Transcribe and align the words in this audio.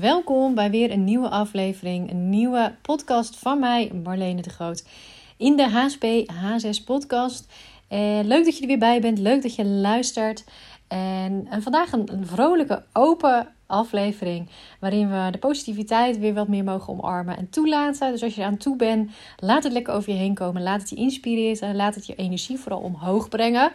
Welkom 0.00 0.54
bij 0.54 0.70
weer 0.70 0.90
een 0.90 1.04
nieuwe 1.04 1.28
aflevering, 1.28 2.10
een 2.10 2.30
nieuwe 2.30 2.74
podcast 2.82 3.36
van 3.36 3.58
mij, 3.58 3.90
Marlene 4.04 4.42
de 4.42 4.50
Groot, 4.50 4.84
in 5.36 5.56
de 5.56 5.68
HSP 5.68 6.04
H6 6.32 6.84
podcast. 6.84 7.52
Eh, 7.88 8.18
leuk 8.22 8.44
dat 8.44 8.54
je 8.54 8.60
er 8.60 8.66
weer 8.66 8.78
bij 8.78 9.00
bent, 9.00 9.18
leuk 9.18 9.42
dat 9.42 9.54
je 9.54 9.64
luistert. 9.64 10.44
En, 10.88 11.48
vandaag 11.50 11.92
een 11.92 12.26
vrolijke, 12.26 12.84
open 12.92 13.48
aflevering. 13.68 14.48
Waarin 14.80 15.10
we 15.10 15.28
de 15.30 15.38
positiviteit 15.38 16.18
weer 16.18 16.34
wat 16.34 16.48
meer 16.48 16.64
mogen 16.64 16.92
omarmen 16.92 17.36
en 17.36 17.50
toelaten. 17.50 18.12
Dus 18.12 18.22
als 18.22 18.34
je 18.34 18.44
aan 18.44 18.56
toe 18.56 18.76
bent, 18.76 19.10
laat 19.36 19.62
het 19.64 19.72
lekker 19.72 19.94
over 19.94 20.12
je 20.12 20.18
heen 20.18 20.34
komen. 20.34 20.62
Laat 20.62 20.80
het 20.80 20.90
je 20.90 20.96
inspireren 20.96 21.68
en 21.68 21.76
laat 21.76 21.94
het 21.94 22.06
je 22.06 22.14
energie 22.14 22.58
vooral 22.58 22.80
omhoog 22.80 23.28
brengen. 23.28 23.70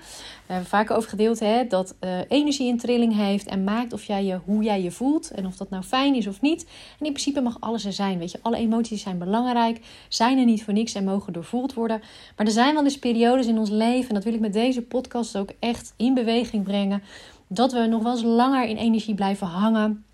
We 0.46 0.54
hebben 0.54 0.70
vaak 0.70 0.92
over 0.92 1.10
gedeeld 1.10 1.40
hè, 1.40 1.68
dat 1.68 1.96
uh, 2.00 2.20
energie 2.28 2.72
een 2.72 2.78
trilling 2.78 3.16
heeft 3.16 3.48
en 3.48 3.64
maakt 3.64 3.94
of 3.94 4.04
jij 4.04 4.26
je, 4.26 4.40
hoe 4.46 4.64
jij 4.64 4.82
je 4.82 4.92
voelt. 4.92 5.32
En 5.32 5.46
of 5.46 5.58
dat 5.58 5.70
nou 5.70 5.84
fijn 5.84 6.16
is 6.16 6.28
of 6.28 6.42
niet. 6.42 6.62
En 7.00 7.06
in 7.06 7.12
principe 7.12 7.42
mag 7.42 7.58
alles 7.60 7.86
er 7.86 7.94
zijn. 7.94 8.20
Weet 8.20 8.32
je, 8.32 8.40
alle 8.42 8.58
emoties 8.58 9.02
zijn 9.02 9.18
belangrijk. 9.18 9.80
Zijn 10.08 10.38
er 10.38 10.46
niet 10.46 10.64
voor 10.64 10.74
niks 10.74 10.94
en 10.94 11.04
mogen 11.04 11.34
doorvoeld 11.34 11.74
worden. 11.74 12.02
Maar 12.36 12.46
er 12.46 12.52
zijn 12.52 12.74
wel 12.74 12.84
eens 12.84 13.00
periodes 13.00 13.48
in 13.48 13.58
ons 13.58 13.70
leven. 13.70 14.10
En 14.10 14.16
dat 14.16 14.24
wil 14.24 14.34
ik 14.34 14.40
met 14.40 14.54
deze 14.54 14.82
podcast 14.82 15.38
ook 15.38 15.50
echt 15.60 15.94
in 15.98 16.14
beweging 16.14 16.64
brengen 16.64 17.04
dat 17.54 17.72
we 17.72 17.86
nog 17.86 18.04
wel 18.04 18.12
eens 18.12 18.24
langer 18.24 18.68
in 18.68 18.78
energie 18.78 19.16
blijven 19.16 19.48
hangen. 19.48 20.06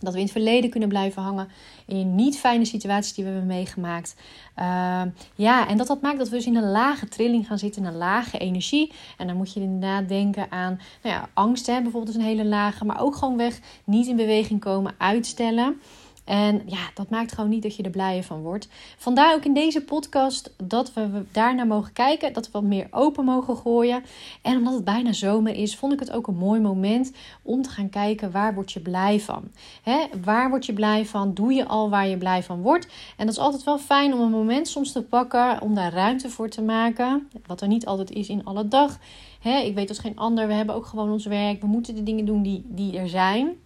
Dat 0.00 0.12
we 0.12 0.18
in 0.18 0.24
het 0.24 0.34
verleden 0.34 0.70
kunnen 0.70 0.88
blijven 0.88 1.22
hangen 1.22 1.48
in 1.86 2.14
niet 2.14 2.38
fijne 2.38 2.64
situaties 2.64 3.14
die 3.14 3.24
we 3.24 3.30
hebben 3.30 3.48
meegemaakt. 3.48 4.16
Uh, 4.58 5.02
ja, 5.34 5.68
en 5.68 5.76
dat 5.76 5.86
dat 5.86 6.02
maakt 6.02 6.18
dat 6.18 6.28
we 6.28 6.36
dus 6.36 6.46
in 6.46 6.56
een 6.56 6.70
lage 6.70 7.08
trilling 7.08 7.46
gaan 7.46 7.58
zitten, 7.58 7.84
een 7.84 7.96
lage 7.96 8.38
energie. 8.38 8.92
En 9.18 9.26
dan 9.26 9.36
moet 9.36 9.52
je 9.52 9.60
inderdaad 9.60 10.08
denken 10.08 10.46
aan 10.50 10.80
nou 11.02 11.14
ja, 11.14 11.28
angst, 11.34 11.66
hè, 11.66 11.82
bijvoorbeeld 11.82 12.16
is 12.16 12.22
een 12.22 12.28
hele 12.28 12.44
lage. 12.44 12.84
Maar 12.84 13.00
ook 13.00 13.16
gewoon 13.16 13.36
weg, 13.36 13.60
niet 13.84 14.06
in 14.06 14.16
beweging 14.16 14.60
komen, 14.60 14.94
uitstellen. 14.98 15.80
En 16.24 16.62
ja, 16.66 16.90
dat 16.94 17.10
maakt 17.10 17.32
gewoon 17.32 17.50
niet 17.50 17.62
dat 17.62 17.76
je 17.76 17.82
er 17.82 17.90
blijer 17.90 18.22
van 18.22 18.40
wordt. 18.40 18.68
Vandaar 18.96 19.34
ook 19.34 19.44
in 19.44 19.54
deze 19.54 19.84
podcast 19.84 20.54
dat 20.56 20.92
we 20.92 21.22
daarnaar 21.32 21.66
mogen 21.66 21.92
kijken. 21.92 22.32
Dat 22.32 22.46
we 22.46 22.52
wat 22.52 22.62
meer 22.62 22.86
open 22.90 23.24
mogen 23.24 23.56
gooien. 23.56 24.04
En 24.42 24.56
omdat 24.56 24.74
het 24.74 24.84
bijna 24.84 25.12
zomer 25.12 25.54
is, 25.54 25.76
vond 25.76 25.92
ik 25.92 26.00
het 26.00 26.10
ook 26.10 26.26
een 26.26 26.36
mooi 26.36 26.60
moment 26.60 27.12
om 27.42 27.62
te 27.62 27.70
gaan 27.70 27.90
kijken 27.90 28.30
waar 28.30 28.54
word 28.54 28.72
je 28.72 28.80
blij 28.80 29.20
van. 29.20 29.42
Hè? 29.82 29.98
Waar 30.24 30.48
word 30.48 30.66
je 30.66 30.72
blij 30.72 31.06
van? 31.06 31.34
Doe 31.34 31.52
je 31.52 31.66
al 31.66 31.90
waar 31.90 32.08
je 32.08 32.18
blij 32.18 32.42
van 32.42 32.62
wordt? 32.62 32.86
En 33.16 33.26
dat 33.26 33.34
is 33.34 33.40
altijd 33.40 33.64
wel 33.64 33.78
fijn 33.78 34.14
om 34.14 34.20
een 34.20 34.30
moment 34.30 34.68
soms 34.68 34.92
te 34.92 35.02
pakken 35.02 35.60
om 35.60 35.74
daar 35.74 35.92
ruimte 35.92 36.30
voor 36.30 36.48
te 36.48 36.62
maken. 36.62 37.28
Wat 37.46 37.60
er 37.60 37.68
niet 37.68 37.86
altijd 37.86 38.10
is 38.10 38.28
in 38.28 38.44
alle 38.44 38.68
dag. 38.68 38.98
Ik 39.42 39.74
weet 39.74 39.88
als 39.88 39.98
geen 39.98 40.16
ander, 40.16 40.46
we 40.46 40.52
hebben 40.52 40.74
ook 40.74 40.86
gewoon 40.86 41.10
ons 41.10 41.26
werk. 41.26 41.60
We 41.60 41.66
moeten 41.66 41.94
de 41.94 42.02
dingen 42.02 42.24
doen 42.24 42.42
die, 42.42 42.64
die 42.66 42.98
er 42.98 43.08
zijn. 43.08 43.56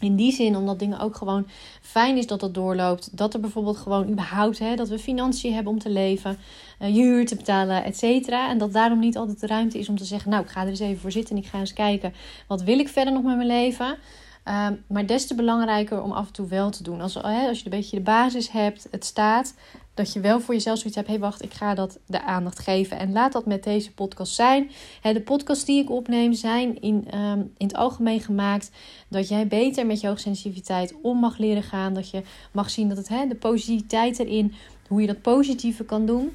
In 0.00 0.16
die 0.16 0.32
zin, 0.32 0.56
omdat 0.56 0.78
dingen 0.78 0.98
ook 0.98 1.16
gewoon 1.16 1.46
fijn 1.80 2.16
is 2.16 2.26
dat 2.26 2.40
dat 2.40 2.54
doorloopt. 2.54 3.16
Dat 3.16 3.34
er 3.34 3.40
bijvoorbeeld 3.40 3.76
gewoon 3.76 4.08
überhaupt, 4.08 4.58
hè, 4.58 4.76
dat 4.76 4.88
we 4.88 4.98
financiën 4.98 5.54
hebben 5.54 5.72
om 5.72 5.78
te 5.78 5.90
leven, 5.90 6.38
uh, 6.80 6.94
je 6.94 7.02
huur 7.02 7.26
te 7.26 7.36
betalen, 7.36 7.84
et 7.84 7.96
cetera. 7.96 8.48
En 8.48 8.58
dat 8.58 8.72
daarom 8.72 8.98
niet 8.98 9.16
altijd 9.16 9.40
de 9.40 9.46
ruimte 9.46 9.78
is 9.78 9.88
om 9.88 9.96
te 9.96 10.04
zeggen, 10.04 10.30
nou, 10.30 10.42
ik 10.42 10.50
ga 10.50 10.62
er 10.62 10.68
eens 10.68 10.80
even 10.80 11.00
voor 11.00 11.12
zitten 11.12 11.36
en 11.36 11.42
ik 11.42 11.48
ga 11.48 11.58
eens 11.58 11.72
kijken, 11.72 12.14
wat 12.46 12.62
wil 12.62 12.78
ik 12.78 12.88
verder 12.88 13.12
nog 13.12 13.22
met 13.22 13.36
mijn 13.36 13.48
leven? 13.48 13.96
Uh, 14.48 14.68
maar 14.86 15.06
des 15.06 15.26
te 15.26 15.34
belangrijker 15.34 16.02
om 16.02 16.12
af 16.12 16.26
en 16.26 16.32
toe 16.32 16.46
wel 16.46 16.70
te 16.70 16.82
doen. 16.82 17.00
Als, 17.00 17.14
hè, 17.14 17.48
als 17.48 17.58
je 17.58 17.64
een 17.64 17.70
beetje 17.70 17.96
de 17.96 18.02
basis 18.02 18.50
hebt, 18.50 18.88
het 18.90 19.04
staat, 19.04 19.54
dat 19.94 20.12
je 20.12 20.20
wel 20.20 20.40
voor 20.40 20.54
jezelf 20.54 20.78
zoiets 20.78 20.96
hebt. 20.96 21.08
Hé, 21.08 21.14
hey, 21.14 21.22
wacht, 21.22 21.42
ik 21.44 21.52
ga 21.52 21.74
dat 21.74 21.98
de 22.06 22.22
aandacht 22.22 22.58
geven. 22.58 22.98
En 22.98 23.12
laat 23.12 23.32
dat 23.32 23.46
met 23.46 23.64
deze 23.64 23.92
podcast 23.92 24.34
zijn. 24.34 24.70
de 25.02 25.20
podcasts 25.20 25.64
die 25.64 25.82
ik 25.82 25.90
opneem 25.90 26.32
zijn 26.32 26.80
in, 26.80 27.18
um, 27.18 27.52
in 27.56 27.66
het 27.66 27.74
algemeen 27.76 28.20
gemaakt. 28.20 28.70
Dat 29.08 29.28
jij 29.28 29.46
beter 29.46 29.86
met 29.86 30.00
je 30.00 30.06
hoogsensitiviteit 30.06 30.94
om 31.02 31.18
mag 31.18 31.38
leren 31.38 31.62
gaan. 31.62 31.94
Dat 31.94 32.10
je 32.10 32.22
mag 32.52 32.70
zien 32.70 32.88
dat 32.88 32.96
het 32.96 33.08
he, 33.08 33.26
de 33.26 33.34
positiviteit 33.34 34.18
erin, 34.18 34.54
hoe 34.88 35.00
je 35.00 35.06
dat 35.06 35.22
positieve 35.22 35.84
kan 35.84 36.06
doen. 36.06 36.32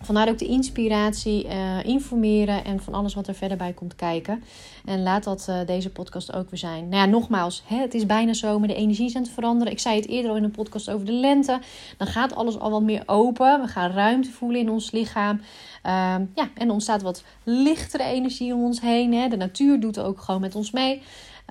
Vandaar 0.00 0.28
ook 0.28 0.38
de 0.38 0.46
inspiratie, 0.46 1.46
uh, 1.46 1.84
informeren 1.84 2.64
en 2.64 2.80
van 2.80 2.94
alles 2.94 3.14
wat 3.14 3.28
er 3.28 3.34
verder 3.34 3.56
bij 3.56 3.72
komt 3.72 3.94
kijken. 3.94 4.42
En 4.84 5.02
laat 5.02 5.24
dat 5.24 5.46
uh, 5.50 5.56
deze 5.66 5.90
podcast 5.90 6.32
ook 6.32 6.50
weer 6.50 6.58
zijn. 6.58 6.88
Nou 6.88 7.02
ja, 7.02 7.06
nogmaals, 7.06 7.62
hè, 7.66 7.76
het 7.76 7.94
is 7.94 8.06
bijna 8.06 8.32
zomer, 8.32 8.68
de 8.68 8.74
energie 8.74 9.06
is 9.06 9.16
aan 9.16 9.22
het 9.22 9.30
veranderen. 9.30 9.72
Ik 9.72 9.78
zei 9.78 9.96
het 9.96 10.08
eerder 10.08 10.30
al 10.30 10.36
in 10.36 10.44
een 10.44 10.50
podcast 10.50 10.90
over 10.90 11.06
de 11.06 11.12
lente. 11.12 11.60
Dan 11.96 12.06
gaat 12.06 12.34
alles 12.34 12.58
al 12.58 12.70
wat 12.70 12.82
meer 12.82 13.02
open. 13.06 13.60
We 13.60 13.66
gaan 13.66 13.90
ruimte 13.90 14.30
voelen 14.30 14.60
in 14.60 14.70
ons 14.70 14.90
lichaam. 14.90 15.36
Uh, 15.36 15.92
ja, 16.34 16.50
en 16.54 16.66
er 16.66 16.72
ontstaat 16.72 17.02
wat 17.02 17.24
lichtere 17.44 18.04
energie 18.04 18.54
om 18.54 18.64
ons 18.64 18.80
heen. 18.80 19.14
Hè. 19.14 19.28
De 19.28 19.36
natuur 19.36 19.80
doet 19.80 19.98
ook 19.98 20.20
gewoon 20.20 20.40
met 20.40 20.54
ons 20.54 20.70
mee. 20.70 21.02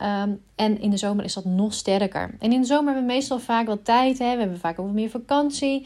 Um, 0.04 0.42
en 0.56 0.82
in 0.82 0.90
de 0.90 0.98
zomer 0.98 1.26
is 1.26 1.34
dat 1.34 1.46
nog 1.46 1.74
sterker. 1.74 2.36
En 2.40 2.54
in 2.54 2.62
de 2.62 2.68
zomer 2.68 2.86
hebben 2.86 3.08
we 3.08 3.14
meestal 3.14 3.40
vaak 3.40 3.68
wat 3.68 3.86
tijd. 3.86 4.20
Hè? 4.20 4.34
We 4.34 4.40
hebben 4.40 4.60
vaak 4.60 4.80
ook 4.80 4.86
wat 4.86 4.96
meer 4.96 5.10
vakantie. 5.10 5.82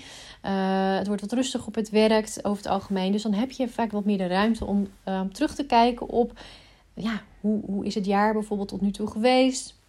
Uh, 0.45 0.97
het 0.97 1.07
wordt 1.07 1.21
wat 1.21 1.31
rustig 1.31 1.67
op 1.67 1.75
het 1.75 1.89
werk 1.89 2.39
over 2.41 2.63
het 2.63 2.71
algemeen. 2.71 3.11
Dus 3.11 3.23
dan 3.23 3.33
heb 3.33 3.51
je 3.51 3.67
vaak 3.67 3.91
wat 3.91 4.05
meer 4.05 4.17
de 4.17 4.27
ruimte 4.27 4.65
om 4.65 4.87
um, 5.05 5.33
terug 5.33 5.55
te 5.55 5.65
kijken 5.65 6.07
op... 6.07 6.39
Ja, 6.93 7.21
hoe, 7.39 7.61
hoe 7.65 7.85
is 7.85 7.95
het 7.95 8.05
jaar 8.05 8.33
bijvoorbeeld 8.33 8.69
tot 8.69 8.81
nu 8.81 8.91
toe 8.91 9.07
geweest? 9.07 9.79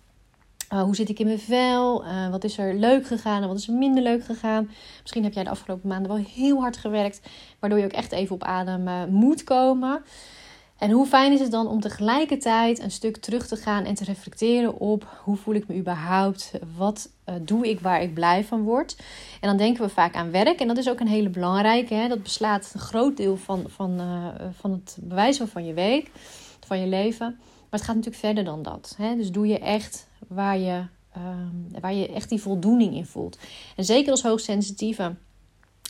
Uh, 0.72 0.82
hoe 0.82 0.96
zit 0.96 1.08
ik 1.08 1.18
in 1.18 1.26
mijn 1.26 1.38
vel? 1.38 2.04
Uh, 2.04 2.30
wat 2.30 2.44
is 2.44 2.58
er 2.58 2.74
leuk 2.74 3.06
gegaan 3.06 3.42
en 3.42 3.48
wat 3.48 3.58
is 3.58 3.68
er 3.68 3.74
minder 3.74 4.02
leuk 4.02 4.24
gegaan? 4.24 4.70
Misschien 5.00 5.24
heb 5.24 5.32
jij 5.32 5.44
de 5.44 5.50
afgelopen 5.50 5.88
maanden 5.88 6.12
wel 6.12 6.24
heel 6.34 6.60
hard 6.60 6.76
gewerkt, 6.76 7.20
waardoor 7.58 7.78
je 7.78 7.84
ook 7.84 7.92
echt 7.92 8.12
even 8.12 8.34
op 8.34 8.42
adem 8.42 9.10
moet 9.10 9.44
komen. 9.44 10.02
En 10.82 10.90
hoe 10.90 11.06
fijn 11.06 11.32
is 11.32 11.40
het 11.40 11.50
dan 11.50 11.66
om 11.66 11.80
tegelijkertijd 11.80 12.80
een 12.80 12.90
stuk 12.90 13.16
terug 13.16 13.46
te 13.46 13.56
gaan 13.56 13.84
en 13.84 13.94
te 13.94 14.04
reflecteren 14.04 14.78
op 14.78 15.20
hoe 15.24 15.36
voel 15.36 15.54
ik 15.54 15.68
me 15.68 15.76
überhaupt? 15.76 16.52
Wat 16.76 17.10
uh, 17.28 17.34
doe 17.42 17.68
ik 17.68 17.80
waar 17.80 18.02
ik 18.02 18.14
blij 18.14 18.44
van 18.44 18.62
word? 18.62 18.96
En 19.40 19.48
dan 19.48 19.56
denken 19.56 19.82
we 19.82 19.88
vaak 19.88 20.14
aan 20.14 20.30
werk. 20.30 20.60
En 20.60 20.68
dat 20.68 20.76
is 20.76 20.88
ook 20.88 21.00
een 21.00 21.08
hele 21.08 21.28
belangrijke. 21.28 21.94
Hè? 21.94 22.08
Dat 22.08 22.22
beslaat 22.22 22.70
een 22.74 22.80
groot 22.80 23.16
deel 23.16 23.36
van, 23.36 23.64
van, 23.66 24.00
uh, 24.00 24.26
van 24.52 24.70
het 24.70 24.96
bewijzen 25.00 25.48
van 25.48 25.64
je 25.64 25.74
week, 25.74 26.10
van 26.66 26.80
je 26.80 26.86
leven. 26.86 27.26
Maar 27.38 27.80
het 27.80 27.82
gaat 27.82 27.96
natuurlijk 27.96 28.24
verder 28.24 28.44
dan 28.44 28.62
dat. 28.62 28.94
Hè? 28.96 29.16
Dus 29.16 29.30
doe 29.30 29.46
je 29.46 29.58
echt 29.58 30.06
waar 30.28 30.58
je, 30.58 30.84
uh, 31.16 31.22
waar 31.80 31.94
je 31.94 32.12
echt 32.12 32.28
die 32.28 32.40
voldoening 32.40 32.94
in 32.94 33.06
voelt. 33.06 33.38
En 33.76 33.84
zeker 33.84 34.10
als 34.10 34.22
hoogsensitieve 34.22 35.14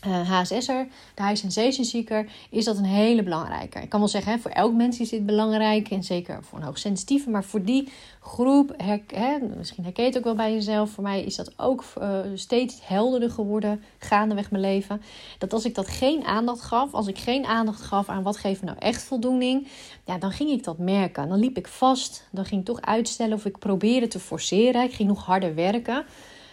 uh, 0.07 0.31
HSS'er, 0.31 0.87
de 1.15 1.23
high 1.23 1.37
sensation 1.37 1.85
seeker, 1.85 2.27
is 2.51 2.65
dat 2.65 2.77
een 2.77 2.85
hele 2.85 3.23
belangrijke. 3.23 3.81
Ik 3.81 3.89
kan 3.89 4.01
wel 4.01 4.09
zeggen, 4.09 4.33
hè, 4.33 4.39
voor 4.39 4.51
elk 4.51 4.73
mens 4.73 5.01
is 5.01 5.09
dit 5.09 5.27
belangrijk. 5.27 5.91
En 5.91 6.03
zeker 6.03 6.43
voor 6.43 6.59
een 6.59 6.65
hoogsensitieve. 6.65 7.31
Maar 7.31 7.45
voor 7.45 7.63
die 7.63 7.89
groep, 8.21 8.75
hè, 9.15 9.39
misschien 9.57 9.85
herken 9.85 10.03
je 10.03 10.09
het 10.09 10.19
ook 10.19 10.25
wel 10.25 10.35
bij 10.35 10.53
jezelf. 10.53 10.91
Voor 10.91 11.03
mij 11.03 11.23
is 11.23 11.37
dat 11.37 11.53
ook 11.57 11.85
uh, 11.99 12.19
steeds 12.35 12.79
helderder 12.83 13.31
geworden, 13.31 13.83
gaandeweg 13.99 14.51
mijn 14.51 14.63
leven. 14.63 15.03
Dat 15.39 15.53
als 15.53 15.65
ik 15.65 15.75
dat 15.75 15.89
geen 15.89 16.25
aandacht 16.25 16.61
gaf, 16.61 16.95
als 16.95 17.07
ik 17.07 17.19
geen 17.19 17.45
aandacht 17.45 17.81
gaf 17.81 18.09
aan 18.09 18.23
wat 18.23 18.37
geeft 18.37 18.61
me 18.61 18.67
nou 18.67 18.79
echt 18.79 19.03
voldoening. 19.03 19.69
Ja, 20.05 20.19
dan 20.19 20.31
ging 20.31 20.51
ik 20.51 20.65
dat 20.65 20.79
merken. 20.79 21.29
Dan 21.29 21.39
liep 21.39 21.57
ik 21.57 21.69
vast. 21.69 22.29
Dan 22.31 22.45
ging 22.45 22.61
ik 22.61 22.67
toch 22.67 22.81
uitstellen 22.81 23.37
of 23.37 23.45
ik 23.45 23.59
probeerde 23.59 24.07
te 24.07 24.21
forceren. 24.21 24.83
Ik 24.83 24.93
ging 24.93 25.09
nog 25.09 25.25
harder 25.25 25.55
werken. 25.55 26.05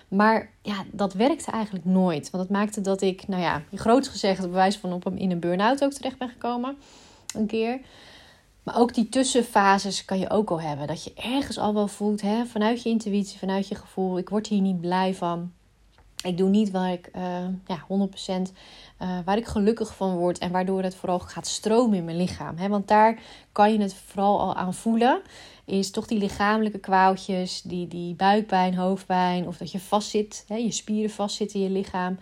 Maar 0.09 0.49
ja, 0.61 0.83
dat 0.91 1.13
werkte 1.13 1.51
eigenlijk 1.51 1.85
nooit. 1.85 2.29
Want 2.29 2.43
het 2.43 2.51
maakte 2.51 2.81
dat 2.81 3.01
ik, 3.01 3.27
nou 3.27 3.41
ja, 3.41 3.61
groot 3.73 4.07
gezegd, 4.07 4.41
bewijs 4.41 4.77
van 4.77 4.93
op 4.93 5.03
hem 5.03 5.17
in 5.17 5.31
een 5.31 5.39
burn-out 5.39 5.83
ook 5.83 5.91
terecht 5.91 6.17
ben 6.17 6.29
gekomen. 6.29 6.77
Een 7.35 7.47
keer. 7.47 7.79
Maar 8.63 8.79
ook 8.79 8.93
die 8.93 9.09
tussenfases 9.09 10.05
kan 10.05 10.19
je 10.19 10.29
ook 10.29 10.49
al 10.49 10.61
hebben. 10.61 10.87
Dat 10.87 11.03
je 11.03 11.13
ergens 11.13 11.57
al 11.57 11.73
wel 11.73 11.87
voelt, 11.87 12.21
hè, 12.21 12.45
vanuit 12.45 12.83
je 12.83 12.89
intuïtie, 12.89 13.39
vanuit 13.39 13.67
je 13.67 13.75
gevoel. 13.75 14.17
Ik 14.17 14.29
word 14.29 14.47
hier 14.47 14.61
niet 14.61 14.81
blij 14.81 15.13
van. 15.13 15.51
Ik 16.23 16.37
doe 16.37 16.49
niet 16.49 16.71
waar 16.71 16.91
ik 16.91 17.09
uh, 17.15 17.23
ja, 17.65 17.85
100% 18.47 18.51
uh, 19.01 19.19
waar 19.25 19.37
ik 19.37 19.45
gelukkig 19.45 19.95
van 19.95 20.15
word. 20.15 20.37
En 20.37 20.51
waardoor 20.51 20.83
het 20.83 20.95
vooral 20.95 21.19
gaat 21.19 21.47
stromen 21.47 21.97
in 21.97 22.05
mijn 22.05 22.17
lichaam. 22.17 22.57
Hè? 22.57 22.67
Want 22.67 22.87
daar 22.87 23.19
kan 23.51 23.73
je 23.73 23.81
het 23.81 23.93
vooral 23.93 24.39
al 24.39 24.55
aan 24.55 24.73
voelen 24.73 25.21
is 25.69 25.91
toch 25.91 26.07
die 26.07 26.17
lichamelijke 26.17 26.79
kwaaltjes, 26.79 27.61
die, 27.61 27.87
die 27.87 28.15
buikpijn, 28.15 28.75
hoofdpijn, 28.75 29.47
of 29.47 29.57
dat 29.57 29.71
je 29.71 29.79
vastzit, 29.79 30.43
hè, 30.47 30.55
je 30.55 30.71
spieren 30.71 31.09
vastzitten 31.09 31.59
in 31.59 31.65
je 31.65 31.71
lichaam. 31.71 32.19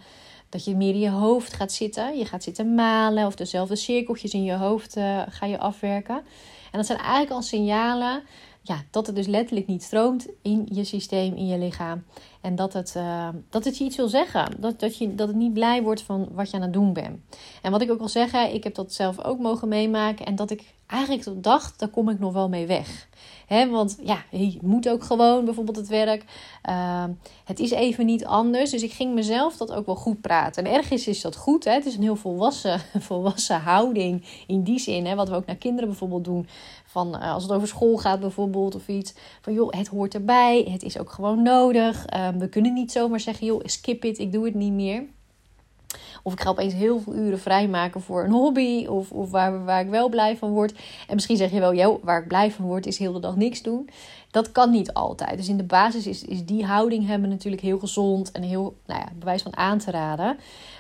Dat 0.49 0.65
je 0.65 0.75
meer 0.75 0.93
in 0.93 0.99
je 0.99 1.09
hoofd 1.09 1.53
gaat 1.53 1.71
zitten. 1.71 2.17
Je 2.17 2.25
gaat 2.25 2.43
zitten 2.43 2.75
malen 2.75 3.25
of 3.25 3.35
dezelfde 3.35 3.75
cirkeltjes 3.75 4.33
in 4.33 4.43
je 4.43 4.53
hoofd 4.53 4.97
uh, 4.97 5.21
ga 5.29 5.45
je 5.45 5.59
afwerken. 5.59 6.15
En 6.71 6.77
dat 6.77 6.85
zijn 6.85 6.99
eigenlijk 6.99 7.31
al 7.31 7.41
signalen 7.41 8.23
ja, 8.67 8.83
dat 8.91 9.07
het 9.07 9.15
dus 9.15 9.27
letterlijk 9.27 9.67
niet 9.67 9.83
stroomt 9.83 10.27
in 10.41 10.67
je 10.71 10.83
systeem, 10.83 11.35
in 11.35 11.47
je 11.47 11.57
lichaam. 11.57 12.03
En 12.41 12.55
dat 12.55 12.73
het, 12.73 12.93
uh, 12.97 13.29
dat 13.49 13.65
het 13.65 13.77
je 13.77 13.83
iets 13.83 13.95
wil 13.95 14.07
zeggen. 14.07 14.55
Dat, 14.59 14.79
dat, 14.79 14.97
je, 14.97 15.15
dat 15.15 15.27
het 15.27 15.37
niet 15.37 15.53
blij 15.53 15.83
wordt 15.83 16.01
van 16.01 16.27
wat 16.31 16.49
je 16.49 16.55
aan 16.55 16.61
het 16.63 16.73
doen 16.73 16.93
bent. 16.93 17.19
En 17.61 17.71
wat 17.71 17.81
ik 17.81 17.91
ook 17.91 18.01
al 18.01 18.09
zeg, 18.09 18.33
ik 18.33 18.63
heb 18.63 18.75
dat 18.75 18.93
zelf 18.93 19.23
ook 19.23 19.39
mogen 19.39 19.67
meemaken. 19.67 20.25
En 20.25 20.35
dat 20.35 20.51
ik 20.51 20.63
eigenlijk 20.87 21.43
dacht, 21.43 21.79
daar 21.79 21.89
kom 21.89 22.09
ik 22.09 22.19
nog 22.19 22.33
wel 22.33 22.49
mee 22.49 22.67
weg. 22.67 23.07
Hè? 23.47 23.69
Want 23.69 23.97
ja, 24.03 24.23
je 24.31 24.57
moet 24.61 24.89
ook 24.89 25.03
gewoon 25.03 25.45
bijvoorbeeld 25.45 25.77
het 25.77 25.87
werk. 25.87 26.23
Ehm, 26.61 27.11
het 27.45 27.59
is 27.59 27.71
even 27.71 28.05
niet 28.05 28.25
anders. 28.25 28.71
Dus 28.71 28.83
ik 28.83 28.91
ging 28.91 29.13
mezelf 29.13 29.57
dat 29.57 29.71
ook 29.71 29.85
wel 29.85 29.95
goed 29.95 30.21
praten. 30.21 30.65
En 30.65 30.73
ergens 30.73 31.07
is 31.07 31.21
dat 31.21 31.35
goed. 31.35 31.63
Hè? 31.63 31.71
Het 31.71 31.85
is 31.85 31.95
een 31.95 32.01
heel 32.01 32.15
volwassen, 32.15 32.81
volwassen 33.09 33.61
houding 33.61 34.23
in 34.47 34.63
die 34.63 34.79
zin. 34.79 35.05
Hè? 35.05 35.15
Wat 35.15 35.29
we 35.29 35.35
ook 35.35 35.45
naar 35.45 35.55
kinderen 35.55 35.89
bijvoorbeeld 35.89 36.23
doen. 36.23 36.47
Van, 36.97 37.15
uh, 37.15 37.33
als 37.33 37.43
het 37.43 37.51
over 37.51 37.67
school 37.67 37.97
gaat 37.97 38.19
bijvoorbeeld 38.19 38.75
of 38.75 38.87
iets. 38.87 39.13
Van 39.41 39.53
joh, 39.53 39.73
het 39.73 39.87
hoort 39.87 40.13
erbij. 40.13 40.67
Het 40.71 40.83
is 40.83 40.99
ook 40.99 41.11
gewoon 41.11 41.41
nodig. 41.41 42.05
Ehm, 42.05 42.37
we 42.37 42.49
kunnen 42.49 42.73
niet 42.73 42.91
zomaar 42.91 43.19
zeggen 43.19 43.45
joh, 43.45 43.61
skip 43.63 44.03
it, 44.03 44.17
ik 44.17 44.31
doe 44.31 44.45
het 44.45 44.53
niet 44.53 44.71
meer. 44.71 45.03
Of 46.23 46.33
ik 46.33 46.41
ga 46.41 46.49
opeens 46.49 46.73
heel 46.73 46.99
veel 46.99 47.15
uren 47.15 47.39
vrijmaken 47.39 48.01
voor 48.01 48.23
een 48.23 48.31
hobby. 48.31 48.85
Of, 48.85 49.11
of 49.11 49.31
waar, 49.31 49.65
waar 49.65 49.81
ik 49.81 49.89
wel 49.89 50.09
blij 50.09 50.37
van 50.37 50.49
word. 50.49 50.73
En 51.07 51.15
misschien 51.15 51.37
zeg 51.37 51.51
je 51.51 51.59
wel, 51.59 51.73
joh, 51.73 52.03
waar 52.03 52.21
ik 52.21 52.27
blij 52.27 52.51
van 52.51 52.65
word 52.65 52.85
is 52.85 52.97
heel 52.97 53.13
de 53.13 53.19
dag 53.19 53.35
niks 53.35 53.61
doen. 53.61 53.89
Dat 54.31 54.51
kan 54.51 54.71
niet 54.71 54.93
altijd. 54.93 55.37
Dus 55.37 55.47
in 55.47 55.57
de 55.57 55.63
basis 55.63 56.07
is, 56.07 56.23
is 56.23 56.45
die 56.45 56.65
houding 56.65 57.07
hebben 57.07 57.29
natuurlijk 57.29 57.61
heel 57.61 57.79
gezond. 57.79 58.31
En 58.31 58.41
heel, 58.41 58.77
nou 58.85 58.99
ja, 58.99 59.07
bewijs 59.19 59.41
van 59.41 59.57
aan 59.57 59.77
te 59.77 59.91
raden. 59.91 60.37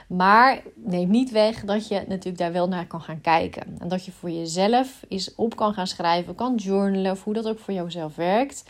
Maar 0.07 0.61
neem 0.75 1.09
niet 1.09 1.31
weg 1.31 1.63
dat 1.63 1.87
je 1.87 2.03
natuurlijk 2.07 2.37
daar 2.37 2.51
wel 2.51 2.67
naar 2.67 2.87
kan 2.87 3.01
gaan 3.01 3.21
kijken. 3.21 3.77
En 3.79 3.87
dat 3.87 4.05
je 4.05 4.11
voor 4.11 4.29
jezelf 4.29 5.03
eens 5.07 5.35
op 5.35 5.55
kan 5.55 5.73
gaan 5.73 5.87
schrijven, 5.87 6.35
kan 6.35 6.55
journalen. 6.55 7.11
Of 7.11 7.23
hoe 7.23 7.33
dat 7.33 7.47
ook 7.47 7.59
voor 7.59 7.73
jouzelf 7.73 8.15
werkt. 8.15 8.63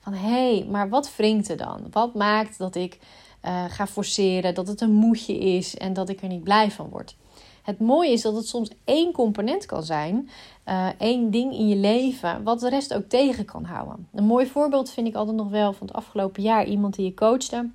Van 0.00 0.12
hé, 0.12 0.56
hey, 0.56 0.66
maar 0.70 0.88
wat 0.88 1.16
wringt 1.16 1.48
er 1.48 1.56
dan? 1.56 1.80
Wat 1.90 2.14
maakt 2.14 2.58
dat 2.58 2.74
ik 2.74 2.98
uh, 3.44 3.64
ga 3.68 3.86
forceren, 3.86 4.54
dat 4.54 4.66
het 4.66 4.80
een 4.80 4.92
moedje 4.92 5.38
is 5.38 5.76
en 5.76 5.92
dat 5.92 6.08
ik 6.08 6.22
er 6.22 6.28
niet 6.28 6.44
blij 6.44 6.70
van 6.70 6.88
word. 6.88 7.16
Het 7.62 7.80
mooie 7.80 8.12
is 8.12 8.22
dat 8.22 8.36
het 8.36 8.48
soms 8.48 8.70
één 8.84 9.12
component 9.12 9.66
kan 9.66 9.82
zijn, 9.82 10.28
uh, 10.68 10.88
één 10.98 11.30
ding 11.30 11.52
in 11.52 11.68
je 11.68 11.76
leven, 11.76 12.42
wat 12.42 12.60
de 12.60 12.68
rest 12.68 12.94
ook 12.94 13.08
tegen 13.08 13.44
kan 13.44 13.64
houden. 13.64 14.08
Een 14.12 14.24
mooi 14.24 14.46
voorbeeld 14.46 14.90
vind 14.90 15.06
ik 15.06 15.14
altijd 15.14 15.36
nog 15.36 15.48
wel 15.48 15.72
van 15.72 15.86
het 15.86 15.96
afgelopen 15.96 16.42
jaar 16.42 16.66
iemand 16.66 16.94
die 16.94 17.04
je 17.04 17.14
coachte. 17.14 17.70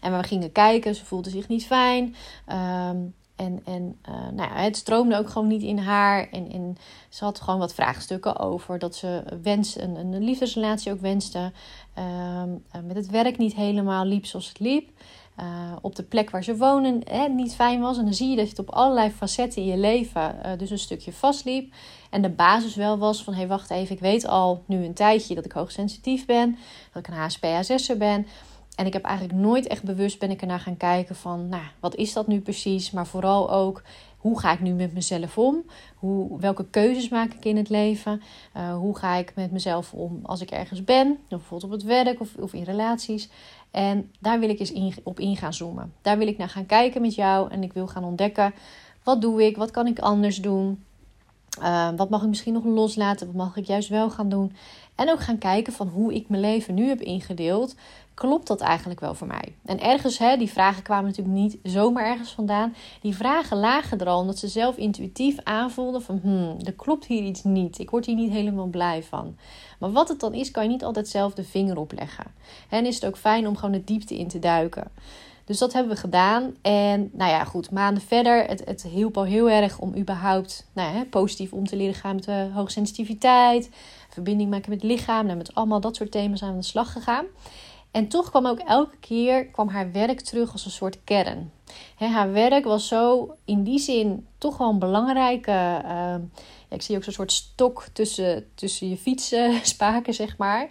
En 0.00 0.16
we 0.16 0.22
gingen 0.22 0.52
kijken, 0.52 0.94
ze 0.94 1.04
voelde 1.04 1.30
zich 1.30 1.48
niet 1.48 1.66
fijn. 1.66 2.14
Ehm, 2.46 2.98
en, 3.42 3.60
en 3.64 3.98
uh, 4.08 4.14
nou 4.14 4.54
ja, 4.54 4.56
het 4.56 4.76
stroomde 4.76 5.18
ook 5.18 5.28
gewoon 5.28 5.48
niet 5.48 5.62
in 5.62 5.78
haar. 5.78 6.28
En, 6.30 6.52
en 6.52 6.76
ze 7.08 7.24
had 7.24 7.40
gewoon 7.40 7.58
wat 7.58 7.74
vraagstukken 7.74 8.38
over 8.38 8.78
dat 8.78 8.96
ze 8.96 9.22
wens, 9.42 9.80
een, 9.80 9.96
een 9.96 10.24
liefdesrelatie 10.24 10.92
ook 10.92 11.00
wenste. 11.00 11.52
Uh, 11.98 12.42
met 12.84 12.96
het 12.96 13.10
werk 13.10 13.38
niet 13.38 13.54
helemaal 13.54 14.04
liep 14.04 14.26
zoals 14.26 14.48
het 14.48 14.60
liep. 14.60 14.90
Uh, 15.40 15.46
op 15.80 15.96
de 15.96 16.02
plek 16.02 16.30
waar 16.30 16.44
ze 16.44 16.56
wonen 16.56 17.00
hè, 17.10 17.28
niet 17.28 17.54
fijn 17.54 17.80
was. 17.80 17.98
En 17.98 18.04
dan 18.04 18.14
zie 18.14 18.30
je 18.30 18.36
dat 18.36 18.48
het 18.48 18.58
op 18.58 18.70
allerlei 18.70 19.10
facetten 19.10 19.62
in 19.62 19.68
je 19.68 19.76
leven 19.76 20.58
dus 20.58 20.70
een 20.70 20.78
stukje 20.78 21.12
vastliep. 21.12 21.72
En 22.10 22.22
de 22.22 22.28
basis 22.28 22.74
wel 22.74 22.98
was 22.98 23.24
van, 23.24 23.32
hé 23.32 23.38
hey, 23.38 23.48
wacht 23.48 23.70
even, 23.70 23.94
ik 23.94 24.00
weet 24.00 24.26
al 24.26 24.62
nu 24.66 24.84
een 24.84 24.94
tijdje 24.94 25.34
dat 25.34 25.44
ik 25.44 25.52
hoogsensitief 25.52 26.26
ben. 26.26 26.58
Dat 26.92 27.06
ik 27.06 27.14
een 27.14 27.20
HSP-HSS'er 27.20 27.96
ben. 27.96 28.26
En 28.76 28.86
ik 28.86 28.92
heb 28.92 29.04
eigenlijk 29.04 29.38
nooit 29.38 29.66
echt 29.66 29.82
bewust 29.82 30.18
ben 30.18 30.30
ik 30.30 30.40
ernaar 30.40 30.60
gaan 30.60 30.76
kijken 30.76 31.16
van, 31.16 31.48
nou, 31.48 31.62
wat 31.80 31.94
is 31.94 32.12
dat 32.12 32.26
nu 32.26 32.40
precies? 32.40 32.90
Maar 32.90 33.06
vooral 33.06 33.50
ook, 33.50 33.82
hoe 34.16 34.40
ga 34.40 34.52
ik 34.52 34.60
nu 34.60 34.72
met 34.72 34.94
mezelf 34.94 35.38
om? 35.38 35.62
Hoe, 35.96 36.40
welke 36.40 36.66
keuzes 36.70 37.08
maak 37.08 37.32
ik 37.32 37.44
in 37.44 37.56
het 37.56 37.68
leven? 37.68 38.22
Uh, 38.56 38.76
hoe 38.76 38.96
ga 38.96 39.14
ik 39.14 39.32
met 39.34 39.50
mezelf 39.50 39.92
om 39.92 40.20
als 40.22 40.40
ik 40.40 40.50
ergens 40.50 40.84
ben? 40.84 41.18
Bijvoorbeeld 41.28 41.64
op 41.64 41.70
het 41.70 41.82
werk 41.82 42.20
of, 42.20 42.34
of 42.36 42.52
in 42.52 42.62
relaties. 42.62 43.28
En 43.70 44.10
daar 44.18 44.40
wil 44.40 44.48
ik 44.48 44.58
eens 44.58 44.98
op 45.02 45.20
in 45.20 45.36
gaan 45.36 45.54
zoomen. 45.54 45.92
Daar 46.02 46.18
wil 46.18 46.26
ik 46.26 46.38
naar 46.38 46.48
gaan 46.48 46.66
kijken 46.66 47.00
met 47.00 47.14
jou. 47.14 47.50
En 47.50 47.62
ik 47.62 47.72
wil 47.72 47.86
gaan 47.86 48.04
ontdekken, 48.04 48.54
wat 49.02 49.20
doe 49.20 49.46
ik? 49.46 49.56
Wat 49.56 49.70
kan 49.70 49.86
ik 49.86 49.98
anders 49.98 50.36
doen? 50.36 50.84
Uh, 51.60 51.88
wat 51.96 52.10
mag 52.10 52.22
ik 52.22 52.28
misschien 52.28 52.52
nog 52.52 52.64
loslaten? 52.64 53.26
Wat 53.26 53.36
mag 53.36 53.56
ik 53.56 53.66
juist 53.66 53.88
wel 53.88 54.10
gaan 54.10 54.28
doen? 54.28 54.52
En 54.94 55.10
ook 55.10 55.20
gaan 55.20 55.38
kijken 55.38 55.72
van 55.72 55.88
hoe 55.88 56.14
ik 56.14 56.28
mijn 56.28 56.42
leven 56.42 56.74
nu 56.74 56.88
heb 56.88 57.00
ingedeeld 57.00 57.74
klopt 58.14 58.46
dat 58.46 58.60
eigenlijk 58.60 59.00
wel 59.00 59.14
voor 59.14 59.26
mij? 59.26 59.54
En 59.64 59.80
ergens, 59.80 60.18
hè, 60.18 60.36
die 60.36 60.50
vragen 60.50 60.82
kwamen 60.82 61.04
natuurlijk 61.04 61.36
niet 61.36 61.58
zomaar 61.62 62.04
ergens 62.04 62.32
vandaan. 62.32 62.74
Die 63.00 63.16
vragen 63.16 63.56
lagen 63.56 63.98
er 63.98 64.06
al 64.06 64.20
omdat 64.20 64.38
ze 64.38 64.48
zelf 64.48 64.76
intuïtief 64.76 65.38
aanvoelden 65.42 66.02
van, 66.02 66.18
hmm, 66.22 66.56
er 66.64 66.72
klopt 66.72 67.06
hier 67.06 67.22
iets 67.22 67.44
niet. 67.44 67.78
Ik 67.78 67.90
word 67.90 68.06
hier 68.06 68.14
niet 68.14 68.32
helemaal 68.32 68.66
blij 68.66 69.02
van. 69.02 69.36
Maar 69.78 69.92
wat 69.92 70.08
het 70.08 70.20
dan 70.20 70.34
is, 70.34 70.50
kan 70.50 70.62
je 70.62 70.68
niet 70.68 70.84
altijd 70.84 71.08
zelf 71.08 71.34
de 71.34 71.44
vinger 71.44 71.78
op 71.78 71.92
leggen. 71.92 72.26
En 72.68 72.86
is 72.86 72.94
het 72.94 73.06
ook 73.06 73.16
fijn 73.16 73.46
om 73.48 73.56
gewoon 73.56 73.72
de 73.72 73.84
diepte 73.84 74.18
in 74.18 74.28
te 74.28 74.38
duiken. 74.38 74.90
Dus 75.44 75.58
dat 75.58 75.72
hebben 75.72 75.92
we 75.92 76.00
gedaan. 76.00 76.56
En 76.62 77.10
nou 77.12 77.30
ja, 77.30 77.44
goed, 77.44 77.70
maanden 77.70 78.02
verder. 78.02 78.44
Het, 78.44 78.62
het 78.64 78.82
hielp 78.82 79.16
al 79.16 79.24
heel 79.24 79.50
erg 79.50 79.78
om 79.78 79.96
überhaupt 79.96 80.66
nou 80.72 80.96
ja, 80.96 81.04
positief 81.04 81.52
om 81.52 81.66
te 81.66 81.76
leren 81.76 81.94
gaan 81.94 82.14
met 82.14 82.24
de 82.24 82.50
hoogsensitiviteit. 82.52 83.70
Verbinding 84.08 84.50
maken 84.50 84.70
met 84.70 84.82
het 84.82 84.90
lichaam. 84.90 85.28
En 85.28 85.36
met 85.36 85.54
allemaal 85.54 85.80
dat 85.80 85.96
soort 85.96 86.10
thema's 86.10 86.42
aan 86.42 86.56
de 86.56 86.62
slag 86.62 86.92
gegaan. 86.92 87.24
En 87.90 88.08
toch 88.08 88.30
kwam 88.30 88.46
ook 88.46 88.58
elke 88.58 88.96
keer 89.00 89.46
kwam 89.46 89.68
haar 89.68 89.92
werk 89.92 90.20
terug 90.20 90.52
als 90.52 90.64
een 90.64 90.70
soort 90.70 91.04
kern. 91.04 91.52
haar 91.96 92.32
werk 92.32 92.64
was 92.64 92.88
zo 92.88 93.34
in 93.44 93.62
die 93.62 93.78
zin 93.78 94.26
toch 94.38 94.56
wel 94.56 94.68
een 94.68 94.78
belangrijke. 94.78 95.50
Ja, 95.50 96.20
ik 96.68 96.82
zie 96.82 96.96
ook 96.96 97.04
zo'n 97.04 97.12
soort 97.12 97.32
stok 97.32 97.86
tussen, 97.92 98.46
tussen 98.54 98.88
je 98.88 98.96
fietsspaken, 98.96 100.14
zeg 100.22 100.36
maar. 100.36 100.68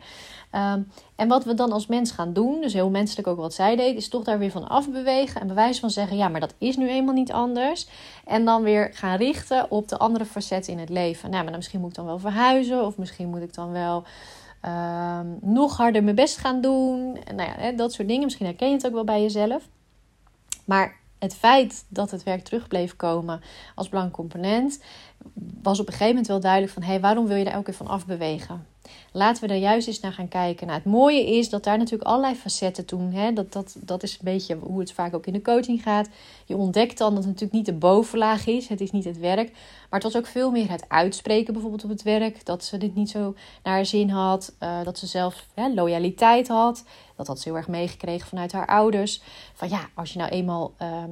Um, 0.55 0.91
en 1.15 1.27
wat 1.27 1.43
we 1.43 1.53
dan 1.53 1.71
als 1.71 1.87
mens 1.87 2.11
gaan 2.11 2.33
doen, 2.33 2.61
dus 2.61 2.73
heel 2.73 2.89
menselijk 2.89 3.27
ook 3.27 3.37
wat 3.37 3.53
zij 3.53 3.75
deed, 3.75 3.95
is 3.95 4.09
toch 4.09 4.23
daar 4.23 4.39
weer 4.39 4.51
van 4.51 4.67
afbewegen 4.67 5.41
en 5.41 5.47
bewijs 5.47 5.79
van 5.79 5.89
zeggen: 5.89 6.17
ja, 6.17 6.27
maar 6.27 6.39
dat 6.39 6.53
is 6.57 6.77
nu 6.77 6.89
eenmaal 6.89 7.13
niet 7.13 7.31
anders. 7.31 7.87
En 8.25 8.45
dan 8.45 8.63
weer 8.63 8.89
gaan 8.93 9.17
richten 9.17 9.71
op 9.71 9.87
de 9.87 9.97
andere 9.97 10.25
facetten 10.25 10.73
in 10.73 10.79
het 10.79 10.89
leven. 10.89 11.29
Nou, 11.29 11.43
maar 11.43 11.55
misschien 11.55 11.79
moet 11.79 11.89
ik 11.89 11.95
dan 11.95 12.05
wel 12.05 12.19
verhuizen, 12.19 12.85
of 12.85 12.97
misschien 12.97 13.29
moet 13.29 13.41
ik 13.41 13.53
dan 13.53 13.71
wel 13.71 14.03
Ehm, 14.61 15.27
nog 15.41 15.77
harder 15.77 16.03
mijn 16.03 16.15
best 16.15 16.37
gaan 16.37 16.61
doen. 16.61 17.17
En 17.23 17.35
nou 17.35 17.61
ja, 17.61 17.71
dat 17.71 17.93
soort 17.93 18.07
dingen. 18.07 18.23
Misschien 18.23 18.45
herken 18.45 18.67
je 18.67 18.73
het 18.73 18.85
ook 18.85 18.93
wel 18.93 19.03
bij 19.03 19.21
jezelf. 19.21 19.67
Maar 20.65 20.99
het 21.19 21.35
feit 21.35 21.85
dat 21.87 22.11
het 22.11 22.23
werk 22.23 22.43
terug 22.43 22.67
bleef 22.67 22.95
komen 22.95 23.41
als 23.75 23.89
belangrijk 23.89 24.19
component, 24.19 24.83
was 25.61 25.79
op 25.79 25.85
een 25.85 25.91
gegeven 25.91 26.07
moment 26.07 26.27
wel 26.27 26.39
duidelijk 26.39 26.73
van 26.73 26.81
hé, 26.81 26.89
hey, 26.89 26.99
waarom 26.99 27.27
wil 27.27 27.37
je 27.37 27.43
daar 27.43 27.53
elke 27.53 27.65
keer 27.65 27.73
van 27.73 27.87
afbewegen? 27.87 28.65
Laten 29.13 29.41
we 29.41 29.47
daar 29.47 29.57
juist 29.57 29.87
eens 29.87 29.99
naar 29.99 30.13
gaan 30.13 30.27
kijken. 30.27 30.67
Nou, 30.67 30.79
het 30.79 30.91
mooie 30.91 31.37
is 31.37 31.49
dat 31.49 31.63
daar 31.63 31.77
natuurlijk 31.77 32.09
allerlei 32.09 32.35
facetten 32.35 32.85
doen. 32.85 33.13
Hè? 33.13 33.33
Dat, 33.33 33.53
dat, 33.53 33.75
dat 33.79 34.03
is 34.03 34.11
een 34.11 34.19
beetje 34.21 34.57
hoe 34.61 34.79
het 34.79 34.91
vaak 34.91 35.13
ook 35.13 35.25
in 35.25 35.33
de 35.33 35.41
coaching 35.41 35.81
gaat. 35.81 36.09
Je 36.45 36.55
ontdekt 36.55 36.97
dan 36.97 37.09
dat 37.09 37.23
het 37.23 37.33
natuurlijk 37.33 37.53
niet 37.53 37.65
de 37.65 37.87
bovenlaag 37.87 38.47
is. 38.47 38.67
Het 38.67 38.81
is 38.81 38.91
niet 38.91 39.03
het 39.03 39.19
werk. 39.19 39.51
Maar 39.89 39.99
het 39.99 40.03
was 40.03 40.17
ook 40.17 40.27
veel 40.27 40.51
meer 40.51 40.69
het 40.69 40.85
uitspreken 40.87 41.53
bijvoorbeeld 41.53 41.83
op 41.83 41.89
het 41.89 42.03
werk. 42.03 42.45
Dat 42.45 42.63
ze 42.63 42.77
dit 42.77 42.95
niet 42.95 43.09
zo 43.09 43.35
naar 43.63 43.73
haar 43.73 43.85
zin 43.85 44.09
had. 44.09 44.53
Uh, 44.59 44.83
dat 44.83 44.97
ze 44.97 45.07
zelf 45.07 45.45
loyaliteit 45.73 46.47
had. 46.47 46.83
Dat 47.21 47.35
had 47.35 47.39
ze 47.39 47.49
heel 47.49 47.57
erg 47.57 47.67
meegekregen 47.67 48.27
vanuit 48.27 48.51
haar 48.51 48.67
ouders. 48.67 49.21
Van 49.53 49.69
ja, 49.69 49.89
als 49.95 50.13
je 50.13 50.19
nou 50.19 50.31
eenmaal 50.31 50.73
uh, 50.81 51.03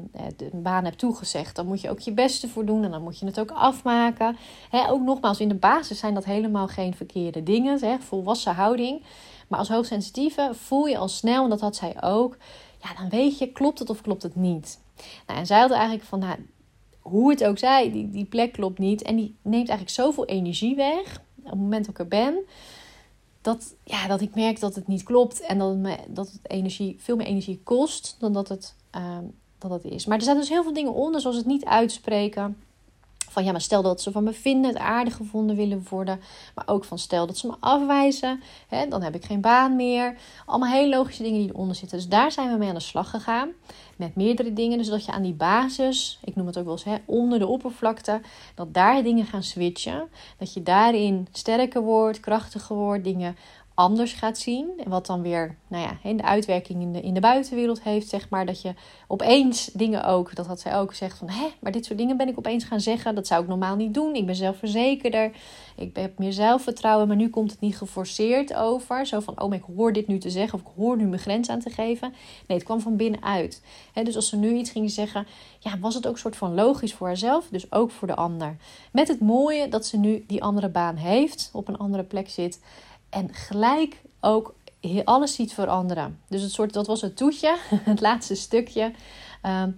een 0.51 0.61
baan 0.61 0.83
hebt 0.83 0.97
toegezegd, 0.97 1.55
dan 1.55 1.65
moet 1.65 1.81
je 1.81 1.89
ook 1.89 1.99
je 1.99 2.11
beste 2.11 2.47
voor 2.47 2.65
doen. 2.65 2.83
En 2.83 2.91
dan 2.91 3.03
moet 3.03 3.19
je 3.19 3.25
het 3.25 3.39
ook 3.39 3.51
afmaken. 3.51 4.37
Ook 4.71 5.01
nogmaals, 5.01 5.39
in 5.39 5.49
de 5.49 5.55
basis 5.55 5.99
zijn 5.99 6.13
dat 6.13 6.25
helemaal 6.25 6.67
geen 6.67 6.93
verkeerde 6.93 7.43
dingen. 7.43 7.79
Hè, 7.79 7.99
volwassen 7.99 8.55
houding. 8.55 9.03
Maar 9.47 9.59
als 9.59 9.69
hoogsensitieve 9.69 10.49
voel 10.53 10.85
je 10.85 10.97
al 10.97 11.07
snel, 11.07 11.43
en 11.43 11.49
dat 11.49 11.61
had 11.61 11.75
zij 11.75 12.03
ook. 12.03 12.37
Ja, 12.81 12.93
dan 12.93 13.09
weet 13.09 13.37
je, 13.37 13.51
klopt 13.51 13.79
het 13.79 13.89
of 13.89 14.01
klopt 14.01 14.23
het 14.23 14.35
niet? 14.35 14.79
Nou, 15.27 15.39
en 15.39 15.45
zij 15.45 15.59
had 15.59 15.71
eigenlijk 15.71 16.03
van, 16.03 16.19
nou, 16.19 16.35
hoe 16.99 17.29
het 17.29 17.43
ook 17.43 17.57
zij, 17.57 17.91
die, 17.91 18.09
die 18.09 18.25
plek 18.25 18.51
klopt 18.51 18.79
niet. 18.79 19.01
En 19.01 19.15
die 19.15 19.35
neemt 19.41 19.69
eigenlijk 19.69 19.89
zoveel 19.89 20.25
energie 20.25 20.75
weg. 20.75 21.21
Op 21.37 21.45
het 21.45 21.59
moment 21.59 21.85
dat 21.85 21.93
ik 21.93 21.99
er 21.99 22.07
ben. 22.07 22.37
Dat, 23.41 23.75
ja, 23.83 24.07
dat 24.07 24.21
ik 24.21 24.35
merk 24.35 24.59
dat 24.59 24.75
het 24.75 24.87
niet 24.87 25.03
klopt. 25.03 25.41
En 25.41 25.57
dat 25.57 25.69
het, 25.69 25.79
me, 25.79 25.97
dat 26.07 26.31
het 26.31 26.51
energie, 26.51 26.95
veel 26.99 27.15
meer 27.15 27.27
energie 27.27 27.61
kost 27.63 28.15
dan 28.19 28.33
dat 28.33 28.47
het, 28.47 28.75
uh, 28.95 29.17
dat 29.57 29.71
het 29.71 29.83
is. 29.83 30.05
Maar 30.05 30.17
er 30.17 30.23
zijn 30.23 30.37
dus 30.37 30.49
heel 30.49 30.63
veel 30.63 30.73
dingen 30.73 30.93
onder. 30.93 31.21
Zoals 31.21 31.37
het 31.37 31.45
niet 31.45 31.65
uitspreken. 31.65 32.57
Ja, 33.43 33.51
maar 33.51 33.61
stel 33.61 33.81
dat 33.81 34.01
ze 34.01 34.11
van 34.11 34.23
me 34.23 34.33
vinden, 34.33 34.71
het 34.71 34.79
aardig 34.79 35.15
gevonden 35.15 35.55
willen 35.55 35.85
worden. 35.89 36.19
Maar 36.55 36.67
ook 36.67 36.83
van 36.83 36.99
stel 36.99 37.27
dat 37.27 37.37
ze 37.37 37.47
me 37.47 37.55
afwijzen, 37.59 38.41
hè, 38.67 38.87
dan 38.87 39.01
heb 39.01 39.15
ik 39.15 39.25
geen 39.25 39.41
baan 39.41 39.75
meer. 39.75 40.17
Allemaal 40.45 40.69
hele 40.69 40.95
logische 40.95 41.23
dingen 41.23 41.39
die 41.39 41.49
eronder 41.49 41.75
zitten. 41.75 41.97
Dus 41.97 42.07
daar 42.07 42.31
zijn 42.31 42.51
we 42.51 42.57
mee 42.57 42.69
aan 42.69 42.75
de 42.75 42.81
slag 42.81 43.09
gegaan. 43.09 43.49
Met 43.95 44.15
meerdere 44.15 44.53
dingen. 44.53 44.77
Dus 44.77 44.89
dat 44.89 45.05
je 45.05 45.11
aan 45.11 45.21
die 45.21 45.33
basis, 45.33 46.19
ik 46.23 46.35
noem 46.35 46.47
het 46.47 46.57
ook 46.57 46.63
wel 46.63 46.73
eens 46.73 46.83
hè, 46.83 46.95
onder 47.05 47.39
de 47.39 47.47
oppervlakte, 47.47 48.21
dat 48.55 48.73
daar 48.73 49.03
dingen 49.03 49.25
gaan 49.25 49.43
switchen. 49.43 50.09
Dat 50.37 50.53
je 50.53 50.63
daarin 50.63 51.27
sterker 51.31 51.81
wordt, 51.81 52.19
krachtiger 52.19 52.75
wordt, 52.75 53.03
dingen 53.03 53.35
anders 53.79 54.13
gaat 54.13 54.37
zien. 54.37 54.71
En 54.83 54.89
wat 54.89 55.05
dan 55.05 55.21
weer 55.21 55.57
nou 55.67 55.83
ja, 55.83 56.13
de 56.13 56.23
uitwerking 56.23 56.81
in 56.81 56.93
de, 56.93 57.01
in 57.01 57.13
de 57.13 57.19
buitenwereld 57.19 57.81
heeft, 57.81 58.07
zeg 58.07 58.29
maar. 58.29 58.45
Dat 58.45 58.61
je 58.61 58.73
opeens 59.07 59.65
dingen 59.65 60.05
ook, 60.05 60.35
dat 60.35 60.47
had 60.47 60.59
zij 60.59 60.77
ook 60.77 60.89
gezegd 60.89 61.17
van... 61.17 61.29
hé, 61.29 61.47
maar 61.59 61.71
dit 61.71 61.85
soort 61.85 61.97
dingen 61.97 62.17
ben 62.17 62.27
ik 62.27 62.37
opeens 62.37 62.63
gaan 62.63 62.79
zeggen. 62.81 63.15
Dat 63.15 63.27
zou 63.27 63.41
ik 63.41 63.47
normaal 63.47 63.75
niet 63.75 63.93
doen. 63.93 64.15
Ik 64.15 64.25
ben 64.25 64.35
zelfverzekerder. 64.35 65.31
Ik 65.75 65.95
heb 65.95 66.17
meer 66.17 66.33
zelfvertrouwen. 66.33 67.07
Maar 67.07 67.15
nu 67.15 67.29
komt 67.29 67.51
het 67.51 67.59
niet 67.59 67.77
geforceerd 67.77 68.53
over. 68.53 69.05
Zo 69.05 69.19
van, 69.19 69.41
oh, 69.41 69.49
maar 69.49 69.57
ik 69.57 69.65
hoor 69.75 69.93
dit 69.93 70.07
nu 70.07 70.17
te 70.17 70.29
zeggen. 70.29 70.59
Of 70.59 70.65
ik 70.65 70.71
hoor 70.75 70.97
nu 70.97 71.05
mijn 71.05 71.21
grens 71.21 71.49
aan 71.49 71.59
te 71.59 71.69
geven. 71.69 72.13
Nee, 72.47 72.57
het 72.57 72.65
kwam 72.65 72.79
van 72.79 72.95
binnenuit. 72.95 73.61
He, 73.93 74.03
dus 74.03 74.15
als 74.15 74.29
ze 74.29 74.35
nu 74.35 74.55
iets 74.55 74.71
gingen 74.71 74.89
zeggen... 74.89 75.27
ja, 75.59 75.79
was 75.79 75.95
het 75.95 76.07
ook 76.07 76.13
een 76.13 76.19
soort 76.19 76.37
van 76.37 76.53
logisch 76.53 76.93
voor 76.93 77.07
haarzelf. 77.07 77.47
Dus 77.51 77.71
ook 77.71 77.91
voor 77.91 78.07
de 78.07 78.15
ander. 78.15 78.57
Met 78.91 79.07
het 79.07 79.19
mooie 79.19 79.67
dat 79.67 79.85
ze 79.85 79.97
nu 79.97 80.23
die 80.27 80.43
andere 80.43 80.69
baan 80.69 80.95
heeft. 80.95 81.49
Op 81.53 81.67
een 81.67 81.77
andere 81.77 82.03
plek 82.03 82.29
zit 82.29 82.59
en 83.09 83.33
gelijk 83.33 84.01
ook 84.19 84.53
alles 85.03 85.35
ziet 85.35 85.53
veranderen. 85.53 86.19
Dus 86.27 86.41
het 86.41 86.51
soort, 86.51 86.73
dat 86.73 86.87
was 86.87 87.01
het 87.01 87.17
toetje, 87.17 87.57
het 87.69 88.01
laatste 88.01 88.35
stukje. 88.35 88.91
Ehm, 89.41 89.71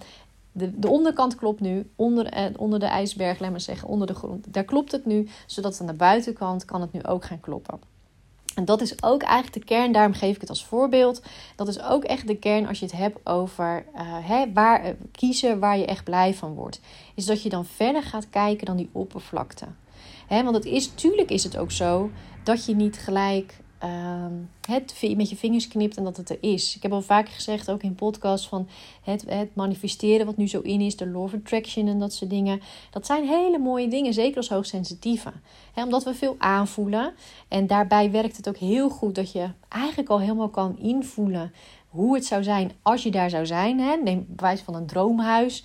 de, 0.51 0.79
de 0.79 0.89
onderkant 0.89 1.35
klopt 1.35 1.59
nu, 1.59 1.89
onder, 1.95 2.25
eh, 2.25 2.45
onder 2.57 2.79
de 2.79 2.85
ijsberg, 2.85 3.39
laat 3.39 3.51
maar 3.51 3.61
zeggen, 3.61 3.87
onder 3.87 4.07
de 4.07 4.13
grond. 4.13 4.53
Daar 4.53 4.63
klopt 4.63 4.91
het 4.91 5.05
nu, 5.05 5.29
zodat 5.45 5.81
aan 5.81 5.87
de 5.87 5.93
buitenkant 5.93 6.65
kan 6.65 6.81
het 6.81 6.93
nu 6.93 7.03
ook 7.03 7.25
gaan 7.25 7.39
kloppen. 7.39 7.79
En 8.55 8.65
dat 8.65 8.81
is 8.81 9.03
ook 9.03 9.21
eigenlijk 9.21 9.53
de 9.53 9.73
kern, 9.73 9.91
daarom 9.91 10.13
geef 10.13 10.35
ik 10.35 10.41
het 10.41 10.49
als 10.49 10.65
voorbeeld. 10.65 11.21
Dat 11.55 11.67
is 11.67 11.81
ook 11.81 12.03
echt 12.03 12.27
de 12.27 12.37
kern 12.37 12.67
als 12.67 12.79
je 12.79 12.85
het 12.85 12.95
hebt 12.95 13.19
over 13.23 13.85
uh, 13.95 14.01
hè, 14.01 14.53
waar, 14.53 14.85
uh, 14.85 14.91
kiezen 15.11 15.59
waar 15.59 15.77
je 15.77 15.85
echt 15.85 16.03
blij 16.03 16.33
van 16.33 16.53
wordt. 16.53 16.79
Is 17.15 17.25
dat 17.25 17.41
je 17.41 17.49
dan 17.49 17.65
verder 17.65 18.03
gaat 18.03 18.29
kijken 18.29 18.65
dan 18.65 18.77
die 18.77 18.89
oppervlakte. 18.91 19.65
Hè, 20.31 20.43
want 20.43 20.55
het 20.55 20.65
is, 20.65 20.89
natuurlijk 20.89 21.29
is 21.29 21.43
het 21.43 21.57
ook 21.57 21.71
zo 21.71 22.09
dat 22.43 22.65
je 22.65 22.75
niet 22.75 22.97
gelijk 22.97 23.59
het 24.67 25.15
met 25.15 25.29
je 25.29 25.35
vingers 25.35 25.67
knipt 25.67 25.97
en 25.97 26.03
dat 26.03 26.17
het 26.17 26.29
er 26.29 26.37
is. 26.41 26.75
Ik 26.75 26.81
heb 26.81 26.91
al 26.91 27.01
vaker 27.01 27.33
gezegd, 27.33 27.71
ook 27.71 27.83
in 27.83 27.95
podcasts, 27.95 28.47
van 28.47 28.67
het, 29.03 29.25
het 29.27 29.55
manifesteren 29.55 30.25
wat 30.25 30.37
nu 30.37 30.47
zo 30.47 30.59
in 30.59 30.81
is, 30.81 30.95
de 30.95 31.07
law 31.07 31.33
attraction 31.33 31.87
en 31.87 31.99
dat 31.99 32.13
soort 32.13 32.29
dingen. 32.29 32.61
Dat 32.91 33.05
zijn 33.05 33.27
hele 33.27 33.57
mooie 33.57 33.87
dingen, 33.87 34.13
zeker 34.13 34.37
als 34.37 34.49
hoogsensitieve. 34.49 35.31
He, 35.73 35.83
omdat 35.83 36.03
we 36.03 36.13
veel 36.13 36.35
aanvoelen. 36.37 37.13
En 37.47 37.67
daarbij 37.67 38.11
werkt 38.11 38.37
het 38.37 38.49
ook 38.49 38.57
heel 38.57 38.89
goed 38.89 39.15
dat 39.15 39.31
je 39.31 39.49
eigenlijk 39.69 40.09
al 40.09 40.19
helemaal 40.19 40.49
kan 40.49 40.77
invoelen 40.79 41.53
hoe 41.89 42.15
het 42.15 42.25
zou 42.25 42.43
zijn 42.43 42.71
als 42.81 43.03
je 43.03 43.11
daar 43.11 43.29
zou 43.29 43.45
zijn. 43.45 43.79
He. 43.79 43.95
Neem 43.95 44.25
bewijs 44.27 44.61
van 44.61 44.75
een 44.75 44.85
droomhuis. 44.87 45.63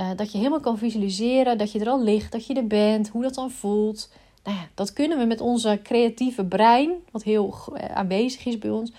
Uh, 0.00 0.10
dat 0.16 0.32
je 0.32 0.38
helemaal 0.38 0.60
kan 0.60 0.78
visualiseren, 0.78 1.58
dat 1.58 1.72
je 1.72 1.78
er 1.78 1.88
al 1.88 2.02
ligt, 2.02 2.32
dat 2.32 2.46
je 2.46 2.54
er 2.54 2.66
bent, 2.66 3.08
hoe 3.08 3.22
dat 3.22 3.34
dan 3.34 3.50
voelt 3.50 4.08
nou 4.44 4.56
ja, 4.56 4.68
dat 4.74 4.92
kunnen 4.92 5.18
we 5.18 5.24
met 5.24 5.40
onze 5.40 5.80
creatieve 5.82 6.44
brein, 6.44 6.90
wat 7.10 7.22
heel 7.22 7.54
eh, 7.74 7.96
aanwezig 7.96 8.46
is 8.46 8.58
bij 8.58 8.70
ons, 8.70 8.92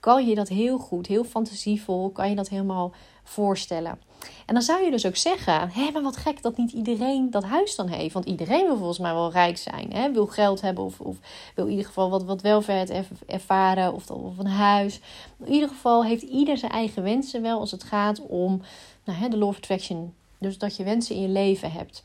kan 0.00 0.26
je 0.26 0.34
dat 0.34 0.48
heel 0.48 0.78
goed, 0.78 1.06
heel 1.06 1.24
fantasievol, 1.24 2.10
kan 2.10 2.28
je 2.28 2.34
dat 2.34 2.48
helemaal 2.48 2.92
voorstellen. 3.22 3.98
En 4.46 4.54
dan 4.54 4.62
zou 4.62 4.84
je 4.84 4.90
dus 4.90 5.06
ook 5.06 5.16
zeggen: 5.16 5.70
hé, 5.70 5.90
maar 5.90 6.02
wat 6.02 6.16
gek 6.16 6.42
dat 6.42 6.56
niet 6.56 6.72
iedereen 6.72 7.30
dat 7.30 7.44
huis 7.44 7.76
dan 7.76 7.88
heeft. 7.88 8.14
Want 8.14 8.26
iedereen 8.26 8.66
wil 8.66 8.76
volgens 8.76 8.98
mij 8.98 9.12
wel 9.12 9.30
rijk 9.30 9.56
zijn. 9.56 9.92
Hè? 9.92 10.12
Wil 10.12 10.26
geld 10.26 10.60
hebben 10.60 10.84
of, 10.84 11.00
of 11.00 11.16
wil 11.54 11.64
in 11.64 11.70
ieder 11.70 11.86
geval 11.86 12.10
wat, 12.10 12.24
wat 12.24 12.42
welvaart 12.42 12.92
ervaren 13.26 13.92
of, 13.92 14.10
of 14.10 14.38
een 14.38 14.46
huis. 14.46 15.00
In 15.44 15.52
ieder 15.52 15.68
geval 15.68 16.04
heeft 16.04 16.22
ieder 16.22 16.58
zijn 16.58 16.72
eigen 16.72 17.02
wensen 17.02 17.42
wel 17.42 17.60
als 17.60 17.70
het 17.70 17.84
gaat 17.84 18.26
om 18.26 18.62
nou, 19.04 19.18
hè, 19.18 19.28
de 19.28 19.36
law 19.36 19.48
of 19.48 19.56
attraction. 19.56 20.14
Dus 20.44 20.58
dat 20.58 20.76
je 20.76 20.84
wensen 20.84 21.16
in 21.16 21.22
je 21.22 21.28
leven 21.28 21.72
hebt 21.72 22.04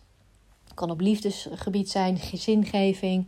kan 0.74 0.89
op 0.91 1.00
liefdesgebied 1.00 1.89
zijn, 1.89 2.19
zingeving. 2.34 3.27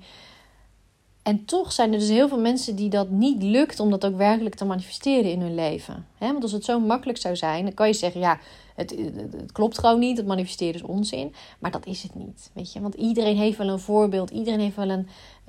En 1.24 1.46
toch 1.46 1.72
zijn 1.72 1.94
er 1.94 2.00
dus 2.00 2.10
heel 2.10 2.28
veel 2.28 2.40
mensen 2.40 2.76
die 2.76 2.90
dat 2.90 3.10
niet 3.10 3.44
lukt 3.44 3.80
om 3.80 3.90
dat 3.90 4.06
ook 4.06 4.18
werkelijk 4.18 4.56
te 4.56 4.66
manifesteren 4.66 5.32
in 5.32 5.42
hun 5.42 5.56
leven. 5.56 6.08
Want 6.18 6.44
als 6.44 6.52
het 6.52 6.66
zo 6.66 6.80
makkelijk 6.80 7.18
zou 7.18 7.36
zijn, 7.36 7.64
dan 7.64 7.74
kan 7.74 7.88
je 7.88 7.94
zeggen: 7.94 8.22
ja, 8.22 8.40
het, 8.76 8.96
het, 9.16 9.52
klopt 9.52 9.80
gewoon 9.80 10.00
niet, 10.00 10.18
het 10.18 10.26
manifesteren 10.26 10.76
is 10.76 10.82
onzin. 10.82 11.34
Maar 11.60 11.72
dat 11.72 11.86
is 11.86 12.04
het 12.04 12.16
niet. 12.16 12.50
Weet 12.54 12.74
je? 12.74 12.82
Want 12.82 12.96
iedereen 12.96 13.38
heeft 13.38 13.58
wel 13.58 13.70
een 13.70 13.80
voorbeeld, 13.80 14.30
iedereen 14.30 14.60
heeft 14.60 14.76
wel 14.76 14.90
een, 14.90 15.08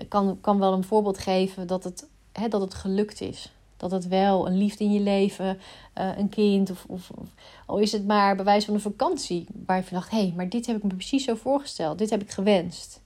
kan, 0.08 0.38
kan 0.40 0.58
wel 0.58 0.72
een 0.72 0.84
voorbeeld 0.84 1.18
geven 1.18 1.66
dat 1.66 1.84
het, 1.84 2.08
dat 2.48 2.60
het 2.60 2.74
gelukt 2.74 3.20
is. 3.20 3.52
Dat 3.82 3.90
het 3.90 4.08
wel 4.08 4.46
een 4.46 4.56
liefde 4.56 4.84
in 4.84 4.92
je 4.92 5.00
leven, 5.00 5.58
uh, 5.98 6.18
een 6.18 6.28
kind 6.28 6.70
of, 6.70 6.84
of, 6.88 7.10
of, 7.14 7.28
al 7.66 7.78
is 7.78 7.92
het 7.92 8.06
maar 8.06 8.36
bewijs 8.36 8.64
van 8.64 8.74
een 8.74 8.80
vakantie 8.80 9.46
waar 9.66 9.76
je 9.76 9.82
van 9.82 9.96
dacht, 9.96 10.10
hé, 10.10 10.18
hey, 10.18 10.32
maar 10.36 10.48
dit 10.48 10.66
heb 10.66 10.76
ik 10.76 10.82
me 10.82 10.88
precies 10.88 11.24
zo 11.24 11.34
voorgesteld, 11.34 11.98
dit 11.98 12.10
heb 12.10 12.22
ik 12.22 12.30
gewenst. 12.30 13.02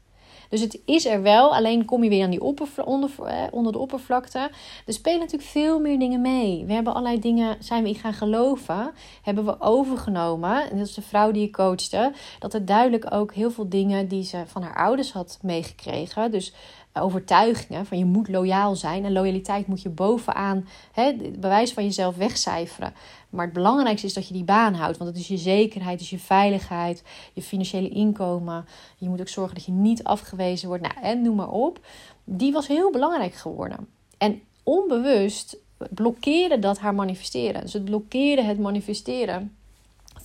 Dus 0.48 0.60
het 0.60 0.80
is 0.84 1.06
er 1.06 1.22
wel, 1.22 1.54
alleen 1.54 1.84
kom 1.84 2.02
je 2.02 2.08
weer 2.08 2.24
aan 2.24 2.30
die 2.30 2.42
onder, 2.42 3.10
eh, 3.24 3.42
onder 3.50 3.72
de 3.72 3.78
oppervlakte. 3.78 4.50
Er 4.86 4.92
spelen 4.92 5.18
natuurlijk 5.18 5.50
veel 5.50 5.80
meer 5.80 5.98
dingen 5.98 6.20
mee. 6.20 6.64
We 6.66 6.72
hebben 6.72 6.94
allerlei 6.94 7.20
dingen, 7.20 7.56
zijn 7.60 7.82
we 7.82 7.88
in 7.88 7.94
gaan 7.94 8.14
geloven, 8.14 8.92
hebben 9.22 9.44
we 9.44 9.60
overgenomen. 9.60 10.70
En 10.70 10.78
dat 10.78 10.86
is 10.86 10.94
de 10.94 11.02
vrouw 11.02 11.30
die 11.30 11.42
je 11.42 11.50
coachte. 11.50 12.12
Dat 12.38 12.54
er 12.54 12.64
duidelijk 12.64 13.14
ook 13.14 13.34
heel 13.34 13.50
veel 13.50 13.68
dingen 13.68 14.08
die 14.08 14.24
ze 14.24 14.42
van 14.46 14.62
haar 14.62 14.76
ouders 14.76 15.12
had 15.12 15.38
meegekregen. 15.42 16.30
Dus 16.30 16.52
overtuigingen 17.00 17.86
van 17.86 17.98
je 17.98 18.04
moet 18.04 18.28
loyaal 18.28 18.76
zijn. 18.76 19.04
En 19.04 19.12
loyaliteit 19.12 19.66
moet 19.66 19.82
je 19.82 19.88
bovenaan 19.88 20.68
het 20.92 21.40
bewijs 21.40 21.72
van 21.72 21.84
jezelf 21.84 22.16
wegcijferen. 22.16 22.94
Maar 23.30 23.44
het 23.44 23.54
belangrijkste 23.54 24.06
is 24.06 24.14
dat 24.14 24.28
je 24.28 24.34
die 24.34 24.44
baan 24.44 24.74
houdt. 24.74 24.98
Want 24.98 25.10
het 25.10 25.18
is 25.18 25.28
je 25.28 25.36
zekerheid, 25.36 26.00
is 26.00 26.10
je 26.10 26.18
veiligheid, 26.18 27.02
je 27.32 27.42
financiële 27.42 27.88
inkomen. 27.88 28.64
Je 28.96 29.08
moet 29.08 29.20
ook 29.20 29.28
zorgen 29.28 29.54
dat 29.54 29.64
je 29.64 29.72
niet 29.72 30.04
afgewezen 30.04 30.68
wordt. 30.68 30.82
Nou, 30.82 30.94
en 31.02 31.22
noem 31.22 31.36
maar 31.36 31.50
op. 31.50 31.80
Die 32.24 32.52
was 32.52 32.66
heel 32.66 32.90
belangrijk 32.90 33.34
geworden. 33.34 33.88
En 34.18 34.40
onbewust 34.62 35.56
blokkeerde 35.90 36.58
dat 36.58 36.78
haar 36.78 36.94
manifesteren. 36.94 37.60
Dus 37.60 37.72
het 37.72 37.84
blokkeerde 37.84 38.42
het 38.42 38.58
manifesteren 38.58 39.56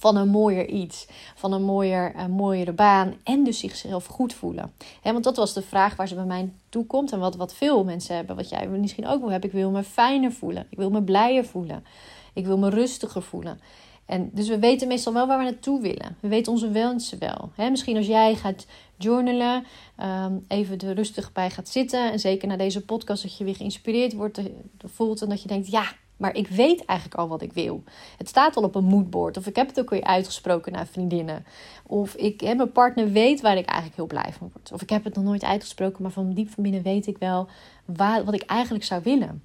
van 0.01 0.15
een 0.15 0.29
mooier 0.29 0.67
iets, 0.67 1.08
van 1.36 1.53
een 1.53 1.63
mooier, 1.63 2.13
een 2.15 2.31
mooiere 2.31 2.72
baan 2.72 3.13
en 3.24 3.43
dus 3.43 3.60
zichzelf 3.60 4.05
goed 4.05 4.34
voelen. 4.34 4.74
want 5.03 5.24
dat 5.24 5.36
was 5.36 5.53
de 5.53 5.62
vraag 5.62 5.96
waar 5.96 6.08
ze 6.08 6.15
bij 6.15 6.25
mij 6.25 6.51
toe 6.70 6.86
komt 6.86 7.12
en 7.12 7.20
wat, 7.20 7.36
wat 7.36 7.53
veel 7.53 7.84
mensen 7.84 8.15
hebben, 8.15 8.36
wat 8.36 8.50
jij 8.50 8.67
misschien 8.67 9.08
ook 9.08 9.22
wel 9.22 9.31
hebt. 9.31 9.43
Ik 9.43 9.51
wil 9.51 9.72
me 9.72 9.84
fijner 9.84 10.31
voelen, 10.31 10.67
ik 10.70 10.77
wil 10.77 10.89
me 10.89 11.03
blijer 11.03 11.46
voelen, 11.46 11.86
ik 12.34 12.46
wil 12.46 12.58
me 12.58 12.70
rustiger 12.70 13.22
voelen. 13.22 13.60
En 14.05 14.29
dus 14.34 14.48
we 14.48 14.60
weten 14.60 14.88
meestal 14.88 15.13
wel 15.13 15.27
waar 15.27 15.38
we 15.38 15.43
naartoe 15.43 15.81
willen. 15.81 16.17
We 16.20 16.27
weten 16.27 16.51
onze 16.51 16.70
wensen 16.70 17.20
wel. 17.20 17.51
misschien 17.70 17.98
als 17.98 18.08
jij 18.08 18.36
gaat 18.36 18.65
journalen, 18.98 19.65
ehm, 19.96 20.34
even 20.48 20.79
er 20.79 20.96
rustig 20.96 21.31
bij 21.31 21.50
gaat 21.50 21.70
zitten. 21.70 22.12
En 22.12 22.20
zeker 22.20 22.48
na 22.48 22.58
deze 22.58 22.86
podcast 22.86 23.24
dat 23.24 23.38
je 23.38 23.43
weer 23.43 23.55
geïnspireerd 23.55 24.13
wordt, 24.13 24.38
eh, 24.38 24.46
voelt 24.77 25.22
en 25.22 25.29
dat 25.29 25.41
je 25.41 25.48
denkt, 25.48 25.72
ja, 25.72 25.84
maar 26.21 26.35
ik 26.35 26.47
weet 26.47 26.85
eigenlijk 26.85 27.19
al 27.19 27.27
wat 27.27 27.41
ik 27.41 27.53
wil. 27.53 27.83
Het 28.17 28.27
staat 28.27 28.55
al 28.55 28.63
op 28.63 28.75
een 28.75 28.83
moodboard. 28.83 29.37
Of 29.37 29.47
ik 29.47 29.55
heb 29.55 29.67
het 29.67 29.79
ook 29.79 29.89
weer 29.89 30.03
uitgesproken 30.03 30.71
naar 30.71 30.87
vriendinnen. 30.87 31.45
Of 31.83 32.15
ik, 32.15 32.41
mijn 32.41 32.71
partner 32.71 33.11
weet 33.11 33.41
waar 33.41 33.57
ik 33.57 33.65
eigenlijk 33.65 33.95
heel 33.95 34.07
blij 34.21 34.33
van 34.37 34.51
word. 34.53 34.71
Of 34.71 34.81
ik 34.81 34.89
heb 34.89 35.03
het 35.03 35.15
nog 35.15 35.23
nooit 35.23 35.43
uitgesproken, 35.43 36.01
maar 36.01 36.11
van 36.11 36.33
diep 36.33 36.49
van 36.49 36.63
binnen 36.63 36.81
weet 36.81 37.07
ik 37.07 37.17
wel 37.17 37.47
waar, 37.85 38.23
wat 38.23 38.33
ik 38.33 38.41
eigenlijk 38.41 38.83
zou 38.83 39.01
willen. 39.03 39.43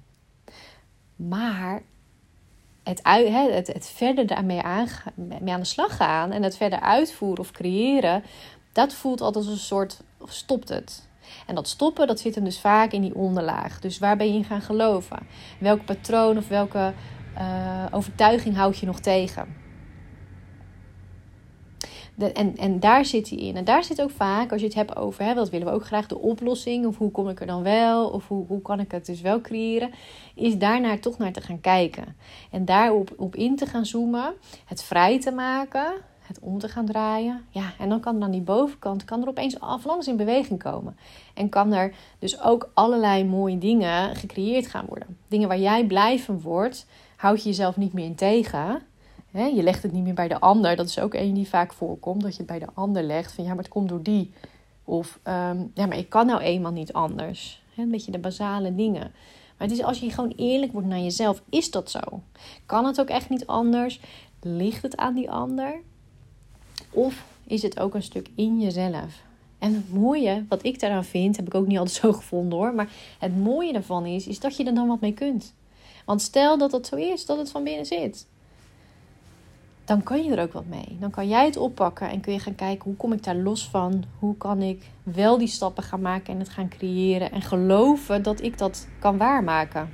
Maar 1.15 1.81
het, 2.83 3.01
het, 3.03 3.67
het 3.67 3.87
verder 3.87 4.27
daarmee 4.27 4.61
aan, 4.61 4.87
mee 5.15 5.53
aan 5.53 5.59
de 5.59 5.65
slag 5.65 5.95
gaan 5.95 6.31
en 6.31 6.43
het 6.43 6.57
verder 6.57 6.79
uitvoeren 6.79 7.39
of 7.39 7.51
creëren, 7.51 8.23
dat 8.71 8.93
voelt 8.93 9.21
altijd 9.21 9.45
als 9.45 9.53
een 9.53 9.59
soort 9.59 10.01
stopt 10.25 10.69
het. 10.69 11.06
En 11.45 11.55
dat 11.55 11.67
stoppen, 11.67 12.07
dat 12.07 12.19
zit 12.19 12.35
hem 12.35 12.43
dus 12.43 12.59
vaak 12.59 12.91
in 12.91 13.01
die 13.01 13.15
onderlaag. 13.15 13.79
Dus 13.79 13.99
waar 13.99 14.17
ben 14.17 14.27
je 14.27 14.33
in 14.33 14.43
gaan 14.43 14.61
geloven? 14.61 15.27
Welk 15.59 15.85
patroon 15.85 16.37
of 16.37 16.47
welke 16.47 16.93
uh, 17.37 17.85
overtuiging 17.91 18.55
houd 18.55 18.77
je 18.77 18.85
nog 18.85 18.99
tegen? 18.99 19.65
En, 22.17 22.57
en 22.57 22.79
daar 22.79 23.05
zit 23.05 23.29
hij 23.29 23.37
in. 23.37 23.55
En 23.55 23.63
daar 23.63 23.83
zit 23.83 24.01
ook 24.01 24.09
vaak, 24.09 24.51
als 24.51 24.61
je 24.61 24.67
het 24.67 24.75
hebt 24.75 24.95
over, 24.95 25.23
hè, 25.23 25.33
wat 25.33 25.49
willen 25.49 25.67
we 25.67 25.73
ook 25.73 25.85
graag, 25.85 26.07
de 26.07 26.17
oplossing. 26.17 26.85
Of 26.85 26.97
hoe 26.97 27.11
kom 27.11 27.29
ik 27.29 27.39
er 27.39 27.47
dan 27.47 27.63
wel? 27.63 28.09
Of 28.09 28.27
hoe, 28.27 28.45
hoe 28.47 28.61
kan 28.61 28.79
ik 28.79 28.91
het 28.91 29.05
dus 29.05 29.21
wel 29.21 29.41
creëren? 29.41 29.91
Is 30.35 30.57
daarnaar 30.57 30.99
toch 30.99 31.17
naar 31.17 31.31
te 31.31 31.41
gaan 31.41 31.61
kijken. 31.61 32.15
En 32.51 32.65
daarop 32.65 33.13
op 33.17 33.35
in 33.35 33.55
te 33.55 33.65
gaan 33.65 33.85
zoomen. 33.85 34.33
Het 34.65 34.83
vrij 34.83 35.19
te 35.19 35.31
maken 35.31 35.93
het 36.27 36.39
om 36.39 36.59
te 36.59 36.67
gaan 36.67 36.85
draaien. 36.85 37.45
Ja, 37.49 37.73
en 37.79 37.89
dan 37.89 37.99
kan 37.99 38.15
er 38.15 38.23
aan 38.23 38.31
die 38.31 38.41
bovenkant 38.41 39.05
kan 39.05 39.21
er 39.21 39.27
opeens 39.27 39.59
aflangs 39.59 40.07
in 40.07 40.17
beweging 40.17 40.63
komen. 40.63 40.97
En 41.33 41.49
kan 41.49 41.73
er 41.73 41.93
dus 42.19 42.41
ook 42.41 42.71
allerlei 42.73 43.25
mooie 43.25 43.57
dingen 43.57 44.15
gecreëerd 44.15 44.67
gaan 44.67 44.85
worden. 44.85 45.17
Dingen 45.27 45.47
waar 45.47 45.59
jij 45.59 45.85
blij 45.85 46.19
van 46.19 46.41
wordt, 46.41 46.85
houd 47.15 47.43
je 47.43 47.49
jezelf 47.49 47.77
niet 47.77 47.93
meer 47.93 48.05
in 48.05 48.15
tegen. 48.15 48.81
je 49.31 49.63
legt 49.63 49.83
het 49.83 49.91
niet 49.91 50.03
meer 50.03 50.13
bij 50.13 50.27
de 50.27 50.39
ander. 50.39 50.75
Dat 50.75 50.87
is 50.87 50.99
ook 50.99 51.13
een 51.13 51.33
die 51.33 51.47
vaak 51.47 51.73
voorkomt. 51.73 52.21
Dat 52.21 52.31
je 52.31 52.37
het 52.37 52.47
bij 52.47 52.59
de 52.59 52.69
ander 52.73 53.03
legt. 53.03 53.33
Van 53.33 53.43
ja, 53.43 53.49
maar 53.49 53.63
het 53.63 53.73
komt 53.73 53.89
door 53.89 54.03
die. 54.03 54.33
Of 54.83 55.19
ehm, 55.23 55.63
ja, 55.73 55.85
maar 55.85 55.97
ik 55.97 56.09
kan 56.09 56.25
nou 56.25 56.41
eenmaal 56.41 56.71
niet 56.71 56.93
anders. 56.93 57.61
een 57.77 57.91
beetje 57.91 58.11
de 58.11 58.19
basale 58.19 58.75
dingen. 58.75 59.11
Maar 59.57 59.67
het 59.67 59.77
is 59.77 59.83
als 59.83 59.99
je 59.99 60.11
gewoon 60.11 60.33
eerlijk 60.35 60.71
wordt 60.71 60.87
naar 60.87 60.99
jezelf, 60.99 61.41
is 61.49 61.71
dat 61.71 61.91
zo? 61.91 61.99
Kan 62.65 62.85
het 62.85 62.99
ook 62.99 63.09
echt 63.09 63.29
niet 63.29 63.47
anders? 63.47 63.99
Ligt 64.41 64.81
het 64.81 64.97
aan 64.97 65.15
die 65.15 65.31
ander? 65.31 65.81
Of 66.97 67.23
is 67.43 67.61
het 67.61 67.79
ook 67.79 67.93
een 67.93 68.03
stuk 68.03 68.29
in 68.35 68.59
jezelf? 68.59 69.21
En 69.59 69.73
het 69.73 69.93
mooie, 69.93 70.45
wat 70.49 70.63
ik 70.65 70.79
daaraan 70.79 71.05
vind, 71.05 71.35
heb 71.35 71.45
ik 71.45 71.55
ook 71.55 71.67
niet 71.67 71.77
altijd 71.77 71.97
zo 72.01 72.13
gevonden 72.13 72.57
hoor. 72.57 72.73
Maar 72.73 72.89
het 73.19 73.37
mooie 73.37 73.73
daarvan 73.73 74.05
is, 74.05 74.27
is 74.27 74.39
dat 74.39 74.57
je 74.57 74.63
er 74.63 74.75
dan 74.75 74.87
wat 74.87 75.01
mee 75.01 75.13
kunt. 75.13 75.53
Want 76.05 76.21
stel 76.21 76.57
dat 76.57 76.71
het 76.71 76.87
zo 76.87 76.95
is, 76.95 77.25
dat 77.25 77.37
het 77.37 77.51
van 77.51 77.63
binnen 77.63 77.85
zit. 77.85 78.27
Dan 79.85 80.03
kan 80.03 80.23
je 80.23 80.35
er 80.35 80.43
ook 80.43 80.53
wat 80.53 80.65
mee. 80.65 80.97
Dan 80.99 81.09
kan 81.09 81.27
jij 81.27 81.45
het 81.45 81.57
oppakken 81.57 82.09
en 82.09 82.21
kun 82.21 82.33
je 82.33 82.39
gaan 82.39 82.55
kijken 82.55 82.83
hoe 82.83 82.95
kom 82.95 83.13
ik 83.13 83.23
daar 83.23 83.35
los 83.35 83.67
van? 83.67 84.03
Hoe 84.19 84.37
kan 84.37 84.61
ik 84.61 84.89
wel 85.03 85.37
die 85.37 85.47
stappen 85.47 85.83
gaan 85.83 86.01
maken 86.01 86.33
en 86.33 86.39
het 86.39 86.49
gaan 86.49 86.69
creëren 86.69 87.31
en 87.31 87.41
geloven 87.41 88.23
dat 88.23 88.41
ik 88.41 88.57
dat 88.57 88.87
kan 88.99 89.17
waarmaken. 89.17 89.93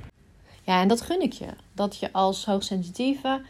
Ja, 0.62 0.80
en 0.80 0.88
dat 0.88 1.00
gun 1.00 1.22
ik 1.22 1.32
je. 1.32 1.48
Dat 1.72 1.96
je 1.96 2.12
als 2.12 2.44
hoogsensitieve 2.44 3.42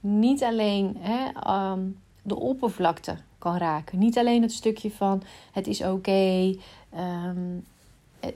niet 0.00 0.42
alleen 0.42 0.96
hè, 0.98 1.30
ehm, 1.40 1.80
de 2.28 2.38
oppervlakte 2.38 3.16
kan 3.38 3.56
raken. 3.56 3.98
Niet 3.98 4.18
alleen 4.18 4.42
het 4.42 4.52
stukje 4.52 4.90
van 4.90 5.22
het 5.52 5.66
is 5.66 5.82
oké, 5.82 6.54
ehm, 6.90 7.58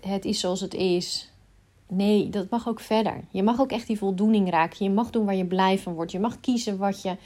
het 0.00 0.24
is 0.24 0.40
zoals 0.40 0.60
het 0.60 0.74
is. 0.74 1.30
Nee, 1.86 2.28
dat 2.28 2.50
mag 2.50 2.68
ook 2.68 2.80
verder. 2.80 3.24
Je 3.30 3.42
mag 3.42 3.60
ook 3.60 3.70
echt 3.70 3.86
die 3.86 3.98
voldoening 3.98 4.50
raken. 4.50 4.84
Je 4.84 4.90
mag 4.90 5.10
doen 5.10 5.24
waar 5.24 5.34
je 5.34 5.44
blij 5.44 5.78
van 5.78 5.94
wordt. 5.94 6.12
Je 6.12 6.20
mag 6.20 6.40
kiezen 6.40 6.78
wat 6.78 7.02
je, 7.02 7.16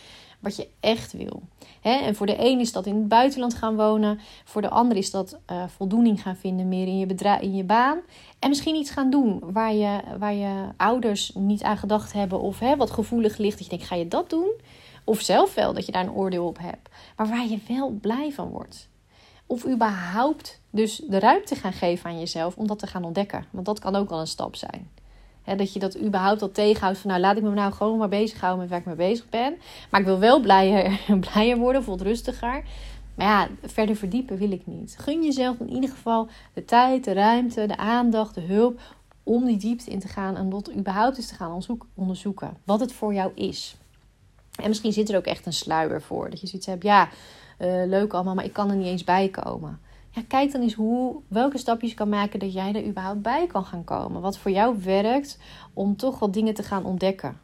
wat 0.41 0.57
je 0.57 0.69
echt 0.81 1.13
wil. 1.13 1.43
en 1.83 2.15
voor 2.15 2.27
de 2.27 2.37
een 2.39 2.61
is 2.61 2.73
dat 2.73 2.87
in 2.87 2.95
het 2.95 3.09
buitenland 3.09 3.55
gaan 3.55 3.77
wonen. 3.77 4.21
Voor 4.45 4.63
de 4.63 4.71
ander 4.71 4.97
is 4.97 5.11
dat 5.11 5.39
uh, 5.51 5.65
voldoening 5.69 6.23
gaan 6.23 6.37
vinden 6.37 6.69
meer 6.69 6.87
in 6.87 6.99
je, 6.99 7.39
in 7.41 7.55
je 7.55 7.65
baan. 7.65 7.99
En 8.39 8.49
misschien 8.49 8.75
iets 8.75 8.91
gaan 8.91 9.11
doen 9.11 9.43
waar 9.53 9.75
je, 9.75 10.01
waar 10.19 10.35
je 10.35 10.69
ouders 10.77 11.33
niet 11.35 11.63
aan 11.63 11.77
gedacht 11.77 12.13
hebben. 12.13 12.41
Of 12.41 12.59
wat 12.59 12.91
gevoelig 12.91 13.37
ligt. 13.37 13.57
Dat 13.59 13.65
je 13.65 13.71
denkt, 13.71 13.87
ga 13.87 13.95
je 13.95 14.09
dat 14.09 14.31
doen? 14.31 14.51
Of 15.07 15.21
zelf 15.21 15.55
wel, 15.55 15.73
dat 15.73 15.87
je 15.87 15.93
daar 15.93 16.03
een 16.03 16.13
oordeel 16.13 16.47
op 16.47 16.59
hebt. 16.59 16.89
Maar 17.17 17.29
waar 17.29 17.47
je 17.47 17.59
wel 17.69 17.91
blij 17.91 18.33
van 18.33 18.49
wordt. 18.49 18.89
Of 19.47 19.67
überhaupt 19.67 20.61
dus 20.71 21.03
de 21.09 21.19
ruimte 21.19 21.55
gaan 21.55 21.73
geven 21.73 22.11
aan 22.11 22.19
jezelf 22.19 22.57
om 22.57 22.67
dat 22.67 22.79
te 22.79 22.87
gaan 22.87 23.05
ontdekken. 23.05 23.45
Want 23.51 23.67
dat 23.67 23.79
kan 23.79 23.97
ook 23.97 24.11
al 24.11 24.21
een 24.21 24.27
stap 24.27 24.57
zijn. 24.57 24.91
dat 25.57 25.73
je 25.73 25.79
dat 25.79 26.01
überhaupt 26.01 26.43
al 26.43 26.51
tegenhoudt 26.51 26.99
van 26.99 27.11
nou 27.11 27.23
laat 27.23 27.37
ik 27.37 27.43
me 27.43 27.51
nou 27.51 27.73
gewoon 27.73 27.99
maar 27.99 28.09
bezighouden 28.09 28.61
met 28.61 28.71
waar 28.71 28.79
ik 28.79 28.87
mee 28.87 29.09
bezig 29.09 29.29
ben. 29.29 29.57
Maar 29.91 30.01
ik 30.01 30.07
wil 30.07 30.19
wel 30.19 30.41
blijer, 30.41 31.01
blijer 31.31 31.57
worden, 31.57 31.85
voelt 31.85 32.03
rustiger. 32.03 32.65
Maar 33.15 33.27
ja, 33.27 33.49
verder 33.63 33.97
verdiepen 33.97 34.37
wil 34.37 34.51
ik 34.51 34.67
niet. 34.67 34.97
Gun 34.99 35.23
jezelf 35.23 35.61
in 35.61 35.71
ieder 35.71 35.91
geval 35.91 36.29
de 36.53 36.65
tijd, 36.65 37.05
de 37.05 37.13
ruimte, 37.13 37.67
de 37.67 37.77
aandacht, 37.77 38.35
de 38.35 38.41
hulp 38.41 38.81
om 39.23 39.45
die 39.45 39.57
diepte 39.57 39.91
in 39.91 39.99
te 39.99 40.09
gaan 40.09 40.37
en 40.37 40.51
dat 40.51 40.73
überhaupt 40.73 41.17
eens 41.17 41.29
te 41.29 41.35
gaan 41.35 41.63
onderzoeken. 41.95 42.57
Wat 42.65 42.81
het 42.81 42.93
voor 42.93 43.15
jou 43.15 43.33
is. 43.35 43.77
En 44.57 44.69
misschien 44.69 44.93
zit 44.93 45.09
er 45.09 45.17
ook 45.17 45.25
echt 45.25 45.47
een 45.47 45.53
sluier 45.53 46.03
voor. 46.03 46.31
Dat 46.31 46.41
je 46.41 46.47
zoiets 46.47 46.67
hebt, 46.67 46.83
ja, 46.83 47.09
uh, 47.59 47.87
leuk 47.87 48.13
allemaal, 48.13 48.35
maar 48.35 48.45
ik 48.45 48.53
kan 48.53 48.71
er 48.71 48.77
niet 48.77 48.87
eens 48.87 49.05
bij 49.05 49.29
komen. 49.29 49.81
Ja, 50.11 50.23
kijk 50.29 50.53
dan 50.53 50.61
eens 50.61 50.75
hoe, 50.75 51.17
welke 51.29 51.59
stapjes 51.59 51.91
je 51.91 51.97
kan 51.97 52.09
maken 52.09 52.39
dat 52.39 52.53
jij 52.53 52.75
er 52.75 52.87
überhaupt 52.87 53.23
bij 53.23 53.47
kan 53.47 53.65
gaan 53.65 53.85
komen. 53.85 54.21
Wat 54.21 54.39
voor 54.39 54.51
jou 54.51 54.77
werkt 54.83 55.39
om 55.73 55.97
toch 55.97 56.19
wat 56.19 56.33
dingen 56.33 56.55
te 56.55 56.63
gaan 56.63 56.85
ontdekken. 56.85 57.41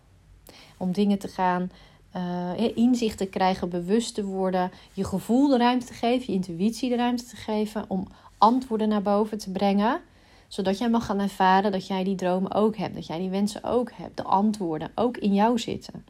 Om 0.76 0.92
dingen 0.92 1.18
te 1.18 1.28
gaan, 1.28 1.70
uh, 2.16 2.76
inzicht 2.76 3.18
te 3.18 3.26
krijgen, 3.26 3.68
bewust 3.68 4.14
te 4.14 4.24
worden. 4.24 4.70
Je 4.92 5.04
gevoel 5.04 5.48
de 5.48 5.56
ruimte 5.56 5.86
te 5.86 5.92
geven, 5.92 6.26
je 6.26 6.32
intuïtie 6.32 6.88
de 6.88 6.96
ruimte 6.96 7.24
te 7.24 7.36
geven. 7.36 7.84
Om 7.88 8.06
antwoorden 8.38 8.88
naar 8.88 9.02
boven 9.02 9.38
te 9.38 9.50
brengen. 9.50 10.00
Zodat 10.48 10.78
jij 10.78 10.90
mag 10.90 11.06
gaan 11.06 11.20
ervaren 11.20 11.72
dat 11.72 11.86
jij 11.86 12.04
die 12.04 12.14
dromen 12.14 12.54
ook 12.54 12.76
hebt. 12.76 12.94
Dat 12.94 13.06
jij 13.06 13.18
die 13.18 13.30
wensen 13.30 13.64
ook 13.64 13.90
hebt. 13.94 14.16
De 14.16 14.24
antwoorden 14.24 14.90
ook 14.94 15.16
in 15.16 15.34
jou 15.34 15.58
zitten. 15.58 16.04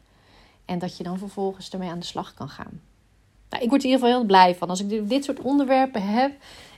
En 0.65 0.79
dat 0.79 0.97
je 0.97 1.03
dan 1.03 1.17
vervolgens 1.17 1.69
ermee 1.69 1.89
aan 1.89 1.99
de 1.99 2.05
slag 2.05 2.33
kan 2.33 2.49
gaan. 2.49 2.81
Nou, 3.49 3.63
ik 3.63 3.69
word 3.69 3.83
in 3.83 3.89
ieder 3.89 4.03
geval 4.03 4.19
heel 4.19 4.27
blij 4.27 4.55
van 4.55 4.69
als 4.69 4.81
ik 4.83 5.09
dit 5.09 5.23
soort 5.23 5.39
onderwerpen 5.39 6.07
heb. 6.07 6.31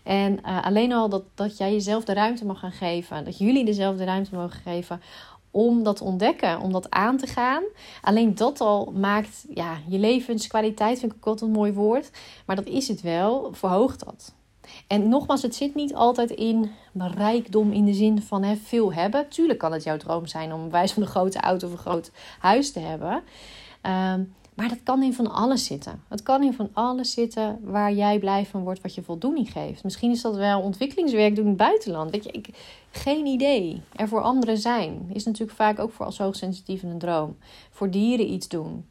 En 0.04 0.40
uh, 0.46 0.66
alleen 0.66 0.92
al 0.92 1.10
dat, 1.10 1.24
dat 1.36 1.58
jij 1.58 1.72
jezelf 1.72 2.04
de 2.04 2.14
ruimte 2.14 2.46
mag 2.46 2.60
gaan 2.60 2.72
geven. 2.72 3.26
Dat 3.26 3.38
jullie 3.38 3.66
dezelfde 3.66 4.04
ruimte 4.04 4.36
mogen 4.36 4.62
geven 4.62 5.02
om 5.52 5.84
dat 5.84 5.96
te 5.96 6.04
ontdekken, 6.04 6.60
om 6.60 6.72
dat 6.72 6.90
aan 6.90 7.18
te 7.18 7.28
gaan. 7.28 7.64
Alleen 8.02 8.36
dat 8.36 8.62
al 8.62 8.92
maakt 8.96 9.46
ja, 9.54 9.78
je 9.88 10.00
levenskwaliteit, 10.00 11.00
vind 11.00 11.12
ik 11.12 11.18
ook 11.18 11.26
altijd 11.26 11.50
een 11.50 11.58
mooi 11.58 11.74
woord. 11.74 12.12
Maar 12.46 12.56
dat 12.56 12.68
is 12.68 12.88
het 12.88 13.02
wel, 13.02 13.50
verhoogt 13.54 14.06
dat. 14.06 14.34
En 14.88 15.10
nogmaals, 15.10 15.42
het 15.42 15.56
zit 15.56 15.76
niet 15.76 15.96
altijd 15.96 16.32
in 16.32 16.72
rijkdom 16.94 17.72
in 17.72 17.86
de 17.86 17.94
zin 17.94 18.22
van 18.22 18.44
hè, 18.44 18.56
veel 18.56 18.94
hebben. 18.94 19.30
Tuurlijk 19.30 19.60
kan 19.60 19.72
het 19.72 19.84
jouw 19.84 19.98
droom 19.98 20.28
zijn 20.28 20.54
om 20.54 20.70
wijs 20.70 20.92
van 20.92 21.04
een 21.04 21.10
grote 21.10 21.40
auto 21.40 21.68
of 21.68 21.74
een 21.74 21.80
groot 21.80 22.12
huis 22.40 22.72
te 22.72 22.80
hebben. 22.80 23.24
Ehm, 23.86 24.24
maar 24.56 24.70
dat 24.70 24.84
kan 24.84 25.04
in 25.04 25.14
van 25.14 25.32
alles 25.32 25.66
zitten. 25.66 26.04
Het 26.08 26.24
kan 26.24 26.44
in 26.44 26.54
van 26.54 26.70
alles 26.74 27.12
zitten 27.12 27.60
waar 27.64 27.94
jij 27.94 28.20
blij 28.20 28.46
van 28.46 28.64
wordt, 28.64 28.82
wat 28.82 28.96
je 28.96 29.04
voldoening 29.04 29.52
geeft. 29.52 29.84
Misschien 29.84 30.12
is 30.12 30.22
dat 30.22 30.36
wel 30.36 30.62
ontwikkelingswerk 30.62 31.36
doen 31.36 31.44
in 31.44 31.50
het 31.50 31.60
buitenland. 31.60 32.12
Weet 32.12 32.24
je, 32.24 32.32
ik, 32.32 32.50
geen 32.92 33.26
idee. 33.26 33.82
Er 33.96 34.08
voor 34.08 34.22
anderen 34.22 34.58
zijn 34.58 35.10
is 35.14 35.26
natuurlijk 35.26 35.58
vaak 35.58 35.80
ook 35.80 35.92
voor 35.92 36.06
als 36.06 36.18
hoogsensitief 36.18 36.84
een 36.84 36.98
droom. 36.98 37.38
Voor 37.70 37.90
dieren 37.90 38.32
iets 38.32 38.48
doen. 38.48 38.86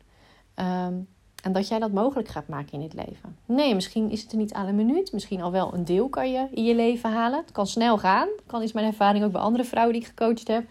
Ehm, 0.55 0.95
en 1.43 1.53
dat 1.53 1.69
jij 1.69 1.79
dat 1.79 1.93
mogelijk 1.93 2.29
gaat 2.29 2.49
maken 2.49 2.73
in 2.73 2.83
het 2.83 2.95
leven. 2.95 3.37
Nee, 3.47 3.75
misschien 3.75 4.11
is 4.11 4.23
het 4.23 4.33
er 4.33 4.39
niet 4.39 4.53
aan 4.53 4.67
een 4.67 4.77
minuut. 4.77 5.13
Misschien 5.13 5.43
al 5.43 5.51
wel 5.51 5.75
een 5.75 5.85
deel 5.85 6.09
kan 6.09 6.33
je 6.33 6.47
in 6.51 6.65
je 6.65 6.75
leven 6.75 7.13
halen. 7.13 7.41
Het 7.41 7.53
kan 7.53 7.67
snel 7.67 7.99
gaan. 7.99 8.29
Kan 8.47 8.63
is 8.63 8.73
mijn 8.73 8.87
ervaring 8.87 9.25
ook 9.25 9.33
bij 9.33 9.41
andere 9.41 9.65
vrouwen 9.65 9.93
die 9.93 10.03
ik 10.03 10.09
gecoacht 10.09 10.49
heb. 10.49 10.65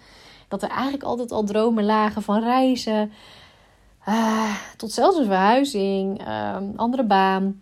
Dat 0.48 0.64
er 0.64 0.70
eigenlijk 0.70 1.04
altijd 1.04 1.32
al 1.32 1.44
dromen 1.44 1.86
lagen 1.86 2.22
van 2.22 2.44
reizen 2.44 3.12
uh, 4.08 4.56
tot 4.78 4.92
zelfs 4.92 5.18
een 5.18 5.26
verhuizing, 5.26 6.28
uh, 6.28 6.58
andere 6.76 7.04
baan. 7.04 7.62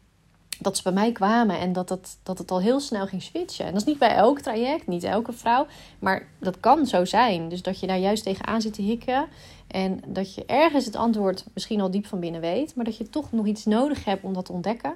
Dat 0.59 0.77
ze 0.77 0.83
bij 0.83 0.91
mij 0.91 1.11
kwamen 1.11 1.59
en 1.59 1.73
dat 1.73 1.89
het, 1.89 2.17
dat 2.23 2.37
het 2.37 2.51
al 2.51 2.61
heel 2.61 2.79
snel 2.79 3.07
ging 3.07 3.21
switchen. 3.21 3.65
En 3.65 3.71
dat 3.71 3.81
is 3.81 3.87
niet 3.87 3.97
bij 3.97 4.15
elk 4.15 4.39
traject, 4.39 4.87
niet 4.87 5.03
elke 5.03 5.33
vrouw. 5.33 5.67
Maar 5.99 6.27
dat 6.39 6.59
kan 6.59 6.85
zo 6.85 7.05
zijn. 7.05 7.49
Dus 7.49 7.61
dat 7.61 7.79
je 7.79 7.87
daar 7.87 7.97
juist 7.97 8.23
tegenaan 8.23 8.61
zit 8.61 8.73
te 8.73 8.81
hikken. 8.81 9.27
En 9.67 10.01
dat 10.07 10.35
je 10.35 10.45
ergens 10.45 10.85
het 10.85 10.95
antwoord 10.95 11.45
misschien 11.53 11.81
al 11.81 11.91
diep 11.91 12.05
van 12.05 12.19
binnen 12.19 12.41
weet. 12.41 12.75
Maar 12.75 12.85
dat 12.85 12.97
je 12.97 13.09
toch 13.09 13.31
nog 13.31 13.45
iets 13.45 13.65
nodig 13.65 14.05
hebt 14.05 14.23
om 14.23 14.33
dat 14.33 14.45
te 14.45 14.51
ontdekken. 14.51 14.95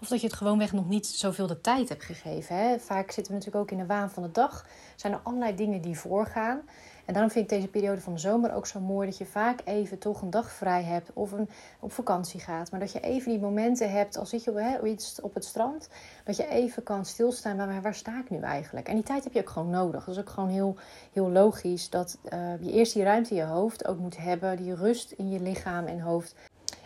Of 0.00 0.08
dat 0.08 0.20
je 0.20 0.26
het 0.26 0.36
gewoonweg 0.36 0.72
nog 0.72 0.88
niet 0.88 1.06
zoveel 1.06 1.46
de 1.46 1.60
tijd 1.60 1.88
hebt 1.88 2.04
gegeven. 2.04 2.56
Hè? 2.56 2.78
Vaak 2.78 3.10
zitten 3.10 3.32
we 3.32 3.38
natuurlijk 3.38 3.64
ook 3.64 3.70
in 3.70 3.78
de 3.78 3.86
waan 3.94 4.10
van 4.10 4.22
de 4.22 4.32
dag. 4.32 4.66
Zijn 4.96 5.12
er 5.12 5.20
allerlei 5.22 5.54
dingen 5.54 5.80
die 5.80 5.98
voorgaan. 5.98 6.60
En 7.06 7.12
daarom 7.12 7.30
vind 7.30 7.44
ik 7.44 7.56
deze 7.56 7.68
periode 7.68 8.00
van 8.00 8.12
de 8.12 8.18
zomer 8.18 8.54
ook 8.54 8.66
zo 8.66 8.80
mooi 8.80 9.08
dat 9.08 9.18
je 9.18 9.26
vaak 9.26 9.60
even 9.64 9.98
toch 9.98 10.22
een 10.22 10.30
dag 10.30 10.50
vrij 10.50 10.82
hebt 10.82 11.10
of 11.12 11.32
een, 11.32 11.48
op 11.80 11.92
vakantie 11.92 12.40
gaat. 12.40 12.70
Maar 12.70 12.80
dat 12.80 12.92
je 12.92 13.00
even 13.00 13.30
die 13.30 13.40
momenten 13.40 13.90
hebt, 13.90 14.16
als 14.16 14.30
zit 14.30 14.44
je 14.44 14.52
hè, 14.52 14.76
op 15.22 15.34
het 15.34 15.44
strand, 15.44 15.88
dat 16.24 16.36
je 16.36 16.48
even 16.48 16.82
kan 16.82 17.04
stilstaan. 17.04 17.56
Maar 17.56 17.82
waar 17.82 17.94
sta 17.94 18.20
ik 18.20 18.30
nu 18.30 18.40
eigenlijk? 18.40 18.88
En 18.88 18.94
die 18.94 19.04
tijd 19.04 19.24
heb 19.24 19.32
je 19.32 19.40
ook 19.40 19.50
gewoon 19.50 19.70
nodig. 19.70 20.04
Dat 20.04 20.14
is 20.14 20.20
ook 20.20 20.30
gewoon 20.30 20.48
heel, 20.48 20.76
heel 21.12 21.30
logisch 21.30 21.90
dat 21.90 22.18
uh, 22.32 22.38
je 22.60 22.72
eerst 22.72 22.94
die 22.94 23.02
ruimte 23.02 23.30
in 23.30 23.36
je 23.36 23.44
hoofd 23.44 23.86
ook 23.86 23.98
moet 23.98 24.16
hebben, 24.16 24.56
die 24.56 24.74
rust 24.74 25.10
in 25.10 25.30
je 25.30 25.40
lichaam 25.40 25.86
en 25.86 26.00
hoofd. 26.00 26.34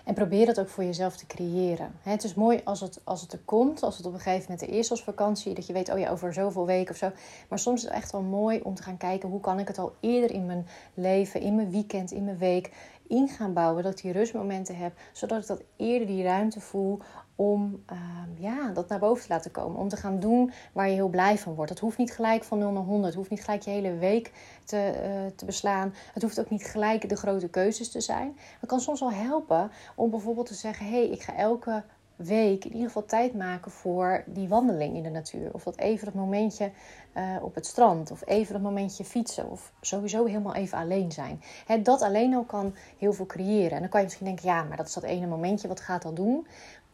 En 0.05 0.15
probeer 0.15 0.47
dat 0.47 0.61
ook 0.61 0.69
voor 0.69 0.85
jezelf 0.85 1.17
te 1.17 1.27
creëren. 1.27 1.93
Het 2.03 2.25
is 2.25 2.35
mooi 2.35 2.61
als 2.65 2.81
het, 2.81 3.01
als 3.05 3.21
het 3.21 3.33
er 3.33 3.41
komt, 3.45 3.83
als 3.83 3.97
het 3.97 4.07
op 4.07 4.13
een 4.13 4.21
gegeven 4.21 4.51
moment 4.51 4.69
er 4.69 4.79
is 4.79 4.91
als 4.91 5.03
vakantie, 5.03 5.55
dat 5.55 5.67
je 5.67 5.73
weet, 5.73 5.93
oh 5.93 5.99
ja, 5.99 6.11
over 6.11 6.33
zoveel 6.33 6.67
weken 6.67 6.91
of 6.93 6.97
zo. 6.97 7.11
Maar 7.49 7.59
soms 7.59 7.83
is 7.83 7.89
het 7.89 7.97
echt 7.97 8.13
wel 8.13 8.23
mooi 8.23 8.61
om 8.63 8.75
te 8.75 8.83
gaan 8.83 8.97
kijken 8.97 9.29
hoe 9.29 9.41
kan 9.41 9.59
ik 9.59 9.69
het 9.69 9.79
al 9.79 9.95
eerder 10.01 10.31
in 10.31 10.47
mijn 10.47 10.67
leven, 10.95 11.41
in 11.41 11.55
mijn 11.55 11.71
weekend, 11.71 12.11
in 12.11 12.25
mijn 12.25 12.39
week 12.39 12.71
in 13.07 13.29
gaan 13.29 13.53
bouwen. 13.53 13.83
Dat 13.83 13.93
ik 13.93 14.03
die 14.03 14.13
rustmomenten 14.13 14.77
heb, 14.77 14.93
zodat 15.13 15.41
ik 15.41 15.47
dat 15.47 15.63
eerder 15.77 16.07
die 16.07 16.23
ruimte 16.23 16.61
voel 16.61 16.99
om 17.40 17.83
ehm, 17.87 18.42
ja, 18.42 18.70
dat 18.72 18.88
naar 18.88 18.98
boven 18.98 19.22
te 19.22 19.33
laten 19.33 19.50
komen. 19.50 19.81
Om 19.81 19.88
te 19.88 19.96
gaan 19.96 20.20
doen 20.20 20.53
waar 20.72 20.88
je 20.88 20.94
heel 20.94 21.09
blij 21.09 21.38
van 21.38 21.55
wordt. 21.55 21.70
Dat 21.70 21.81
hoeft 21.81 21.98
niet 21.98 22.12
gelijk 22.12 22.44
van 22.44 22.59
0 22.59 22.70
naar 22.72 22.83
100. 22.83 23.07
Het 23.07 23.14
hoeft 23.14 23.31
niet 23.31 23.44
gelijk 23.44 23.62
je 23.62 23.70
hele 23.70 23.94
week 23.94 24.33
te, 24.64 24.92
uh, 24.94 25.37
te 25.37 25.44
beslaan. 25.44 25.94
Het 26.12 26.22
hoeft 26.22 26.40
ook 26.40 26.50
niet 26.50 26.64
gelijk 26.64 27.09
de 27.09 27.16
grote 27.16 27.48
keuzes 27.48 27.90
te 27.90 28.00
zijn. 28.00 28.37
Het 28.61 28.68
kan 28.68 28.81
soms 28.81 29.00
wel 29.00 29.12
helpen 29.12 29.70
om 29.94 30.11
bijvoorbeeld 30.11 30.46
te 30.46 30.55
zeggen: 30.55 30.87
hé, 30.87 30.92
hey, 30.92 31.09
ik 31.09 31.22
ga 31.22 31.37
elke 31.37 31.83
week 32.24 32.64
in 32.64 32.72
ieder 32.72 32.87
geval 32.87 33.05
tijd 33.05 33.35
maken 33.35 33.70
voor 33.70 34.22
die 34.26 34.48
wandeling 34.48 34.96
in 34.96 35.03
de 35.03 35.09
natuur. 35.09 35.48
Of 35.53 35.62
dat 35.62 35.76
even 35.76 36.05
dat 36.05 36.14
momentje 36.14 36.70
uh, 37.16 37.37
op 37.42 37.55
het 37.55 37.66
strand. 37.66 38.11
Of 38.11 38.22
even 38.26 38.53
dat 38.53 38.62
momentje 38.62 39.05
fietsen. 39.05 39.50
Of 39.50 39.72
sowieso 39.81 40.24
helemaal 40.24 40.55
even 40.55 40.79
alleen 40.79 41.12
zijn. 41.12 41.42
He, 41.66 41.83
dat 41.83 42.03
alleen 42.03 42.35
al 42.35 42.44
kan 42.44 42.74
heel 42.98 43.12
veel 43.12 43.26
creëren. 43.26 43.70
En 43.70 43.81
dan 43.81 43.88
kan 43.88 44.00
je 44.00 44.07
misschien 44.07 44.26
denken, 44.26 44.48
ja, 44.48 44.62
maar 44.62 44.76
dat 44.76 44.87
is 44.87 44.94
dat 44.94 45.03
ene 45.03 45.26
momentje. 45.26 45.68
Wat 45.68 45.81
gaat 45.81 46.03
dat 46.03 46.16
doen? 46.16 46.46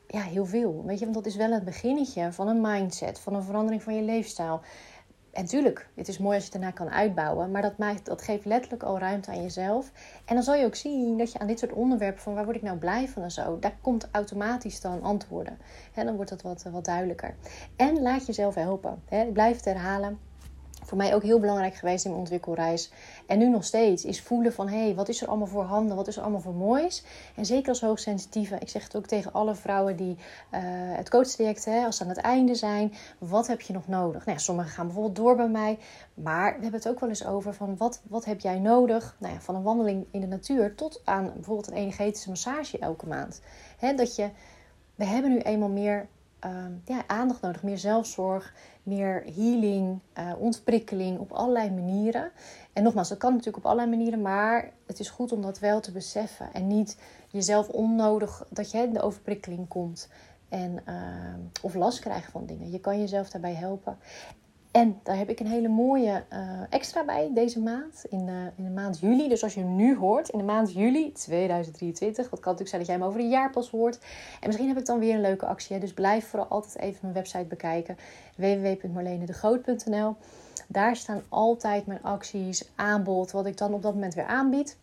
Ja, 0.07 0.21
heel 0.21 0.47
veel. 0.47 0.83
Weet 0.87 0.99
je, 0.99 1.05
want 1.05 1.17
dat 1.17 1.27
is 1.27 1.37
wel 1.37 1.53
het 1.53 1.65
beginnetje 1.65 2.33
van 2.33 2.49
een 2.49 2.61
mindset, 2.61 3.19
van 3.19 3.35
een 3.35 3.43
verandering 3.43 3.83
van 3.83 3.95
je 3.95 4.03
leefstijl. 4.03 4.61
En 5.37 5.43
natuurlijk, 5.43 5.89
het 5.95 6.09
is 6.09 6.19
mooi 6.19 6.35
als 6.35 6.47
je 6.47 6.51
het 6.53 6.61
daarna 6.61 6.77
kan 6.77 6.91
uitbouwen, 6.91 7.51
maar 7.51 7.63
dat, 7.63 7.79
maakt, 7.79 8.07
dat 8.07 8.23
geeft 8.23 8.45
letterlijk 8.45 8.83
al 8.83 8.99
ruimte 8.99 9.31
aan 9.31 9.43
jezelf. 9.43 9.93
En 10.25 10.35
dan 10.35 10.45
zal 10.45 10.55
je 10.55 10.65
ook 10.65 10.75
zien 10.75 11.19
dat 11.19 11.33
je 11.33 11.39
aan 11.39 11.47
dit 11.47 11.59
soort 11.59 11.73
onderwerpen 11.73 12.23
van 12.23 12.35
waar 12.35 12.45
word 12.45 12.57
ik 12.57 12.63
nou 12.63 12.79
blij 12.79 13.09
van 13.09 13.23
en 13.23 13.31
zo, 13.31 13.59
daar 13.59 13.77
komt 13.81 14.09
automatisch 14.11 14.81
dan 14.81 15.03
antwoorden. 15.03 15.59
En 15.95 16.07
dan 16.07 16.15
wordt 16.15 16.31
dat 16.31 16.43
wat, 16.43 16.63
wat 16.63 16.85
duidelijker. 16.85 17.35
En 17.77 18.03
laat 18.03 18.27
jezelf 18.27 18.55
helpen. 18.55 19.03
Blijf 19.33 19.57
het 19.57 19.65
herhalen. 19.65 20.26
Voor 20.87 20.99
mij 20.99 21.15
ook 21.15 21.23
heel 21.23 21.41
belangrijk 21.41 21.75
geweest 21.75 22.05
in 22.05 22.11
mijn 22.11 22.23
ontwikkelreis. 22.23 22.91
En 23.27 23.39
nu 23.39 23.49
nog 23.49 23.65
steeds 23.65 24.05
is 24.05 24.23
voelen 24.23 24.53
van 24.53 24.69
hé, 24.69 24.83
hey, 24.85 24.95
wat 24.95 25.09
is 25.09 25.23
er 25.23 25.29
allemaal 25.29 25.47
voor 25.47 25.63
handen? 25.63 25.97
Wat 25.97 26.09
is 26.09 26.17
er 26.17 26.23
allemaal 26.23 26.41
voor 26.41 26.55
moois? 26.55 27.05
En 27.35 27.47
zeker 27.47 27.69
als 27.69 27.81
hoogsensitieve, 27.81 28.59
ik 28.59 28.69
zeg 28.69 28.83
het 28.83 28.97
ook 28.97 29.07
tegen 29.07 29.33
alle 29.33 29.55
vrouwen 29.55 29.97
die 29.97 30.17
uh, 30.17 30.61
het 30.97 31.11
coachtraject, 31.11 31.65
hè, 31.65 31.85
als 31.85 31.97
ze 31.97 32.03
aan 32.03 32.09
het 32.09 32.19
einde 32.19 32.55
zijn, 32.55 32.93
wat 33.19 33.47
heb 33.47 33.61
je 33.61 33.73
nog 33.73 33.89
nodig? 33.89 34.25
Nou 34.25 34.39
ja, 34.39 34.45
sommigen 34.45 34.71
gaan 34.71 34.87
bijvoorbeeld 34.87 35.17
door 35.17 35.37
bij 35.37 35.49
mij, 35.49 35.79
maar 36.15 36.57
we 36.57 36.63
hebben 36.63 36.81
het 36.81 36.89
ook 36.89 37.01
wel 37.01 37.09
eens 37.09 37.27
over 37.27 37.55
van 37.55 37.77
wat, 37.77 38.01
wat 38.09 38.25
heb 38.25 38.41
jij 38.41 38.59
nodig? 38.59 39.17
Nou 39.19 39.35
ja, 39.35 39.41
van 39.41 39.55
een 39.55 39.63
wandeling 39.63 40.07
in 40.11 40.21
de 40.21 40.27
natuur 40.27 40.75
tot 40.75 41.01
aan 41.05 41.33
bijvoorbeeld 41.35 41.71
een 41.71 41.77
energetische 41.77 42.29
massage 42.29 42.79
elke 42.79 43.07
maand. 43.07 43.41
Hè, 43.79 43.95
dat 43.95 44.17
je, 44.17 44.31
we 44.95 45.05
hebben 45.05 45.31
nu 45.31 45.39
eenmaal 45.39 45.69
meer 45.69 46.09
uh, 46.45 46.51
ja, 46.85 47.03
aandacht 47.07 47.41
nodig, 47.41 47.63
meer 47.63 47.79
zelfzorg, 47.79 48.55
meer 48.87 49.23
healing, 49.35 50.01
uh, 50.19 50.33
ontprikkeling 50.39 51.19
op 51.19 51.33
allerlei 51.33 51.71
manieren. 51.71 52.31
En 52.73 52.83
nogmaals, 52.83 53.09
dat 53.09 53.19
kan 53.19 53.31
natuurlijk 53.31 53.57
op 53.57 53.65
allerlei 53.65 53.97
manieren, 53.97 54.23
maar 54.23 54.73
het 54.87 55.01
is 55.01 55.11
goed 55.11 55.33
om 55.33 55.43
dat 55.43 55.59
wel 55.59 55.81
te 55.81 55.93
beseffen 55.93 56.53
en 56.53 56.67
niet 56.67 56.99
jezelf 57.29 57.69
onnodig 57.69 58.47
dat 58.51 58.71
je 58.71 58.79
in 58.79 58.93
de 58.93 59.01
overprikkeling 59.01 59.69
komt 59.69 60.09
en, 60.49 60.79
uh, 60.89 61.63
of 61.63 61.75
last 61.75 61.99
krijgt 61.99 62.31
van 62.31 62.47
dingen. 62.47 62.71
Je 62.71 62.81
kan 62.81 63.01
jezelf 63.01 63.31
daarbij 63.31 63.55
helpen. 63.55 63.99
En 64.77 65.01
daar 65.03 65.17
heb 65.17 65.29
ik 65.29 65.41
een 65.41 65.47
hele 65.47 65.69
mooie 65.69 66.25
uh, 66.33 66.61
extra 66.71 67.05
bij 67.05 67.31
deze 67.35 67.61
maand, 67.61 68.05
in, 68.09 68.29
uh, 68.29 68.35
in 68.57 68.65
de 68.65 68.71
maand 68.71 68.99
juli. 68.99 69.29
Dus 69.29 69.43
als 69.43 69.55
je 69.55 69.61
hem 69.61 69.77
nu 69.77 69.97
hoort, 69.97 70.29
in 70.29 70.39
de 70.39 70.45
maand 70.45 70.73
juli 70.73 71.13
2023, 71.13 72.31
wat 72.31 72.41
kan 72.41 72.53
natuurlijk 72.53 72.69
zijn 72.69 72.81
dat 72.81 72.91
jij 72.91 72.97
hem 72.97 73.07
over 73.07 73.21
een 73.21 73.29
jaar 73.29 73.51
pas 73.51 73.71
hoort. 73.71 73.99
En 74.41 74.47
misschien 74.47 74.69
heb 74.69 74.79
ik 74.79 74.87
dan 74.87 74.99
weer 74.99 75.15
een 75.15 75.21
leuke 75.21 75.47
actie. 75.47 75.75
Hè? 75.75 75.81
Dus 75.81 75.95
blijf 75.95 76.27
vooral 76.27 76.49
altijd 76.49 76.79
even 76.79 76.99
mijn 77.01 77.15
website 77.15 77.45
bekijken, 77.45 77.97
www.marlenedegroot.nl. 78.37 80.17
Daar 80.69 80.97
staan 80.97 81.23
altijd 81.29 81.87
mijn 81.87 82.03
acties, 82.03 82.71
aanbod, 82.75 83.31
wat 83.31 83.47
ik 83.47 83.57
dan 83.57 83.75
op 83.75 83.83
dat 83.83 83.95
moment 83.95 84.15
weer 84.15 84.27
aanbied. 84.27 84.77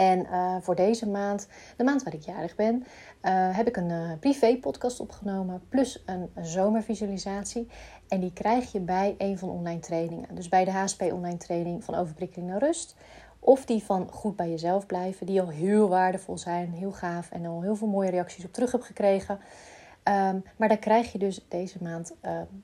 En 0.00 0.26
uh, 0.26 0.56
voor 0.60 0.74
deze 0.74 1.08
maand, 1.08 1.48
de 1.76 1.84
maand 1.84 2.02
waar 2.02 2.14
ik 2.14 2.22
jarig 2.22 2.54
ben, 2.54 2.76
uh, 2.76 3.56
heb 3.56 3.68
ik 3.68 3.76
een 3.76 3.90
uh, 3.90 4.12
privé 4.20 4.56
podcast 4.56 5.00
opgenomen. 5.00 5.62
Plus 5.68 6.02
een, 6.06 6.30
zomervisualisatie. 6.40 7.68
En 8.08 8.20
die 8.20 8.32
krijg 8.32 8.72
je 8.72 8.80
bij 8.80 9.14
een 9.18 9.38
van 9.38 9.48
online 9.48 9.80
trainingen. 9.80 10.34
Dus 10.34 10.48
bij 10.48 10.64
de 10.64 10.70
HSP 10.70 11.02
online 11.02 11.36
training 11.36 11.84
van 11.84 11.94
overprikkeling 11.94 12.50
naar 12.50 12.58
rust. 12.58 12.96
Of 13.38 13.64
die 13.64 13.82
van 13.82 14.08
goed 14.10 14.36
bij 14.36 14.50
jezelf 14.50 14.86
blijven. 14.86 15.26
Die 15.26 15.40
al 15.40 15.48
heel 15.48 15.88
waardevol 15.88 16.38
zijn, 16.38 16.72
heel 16.72 16.92
gaaf. 16.92 17.30
En 17.30 17.46
al 17.46 17.62
heel 17.62 17.76
veel 17.76 17.88
mooie 17.88 18.10
reacties 18.10 18.44
op 18.44 18.52
terug 18.52 18.72
heb 18.72 18.82
gekregen. 18.82 19.38
Um, 20.04 20.44
maar 20.56 20.68
daar 20.68 20.78
krijg 20.78 21.12
je 21.12 21.18
dus 21.18 21.46
deze 21.48 21.78
maand 21.82 22.14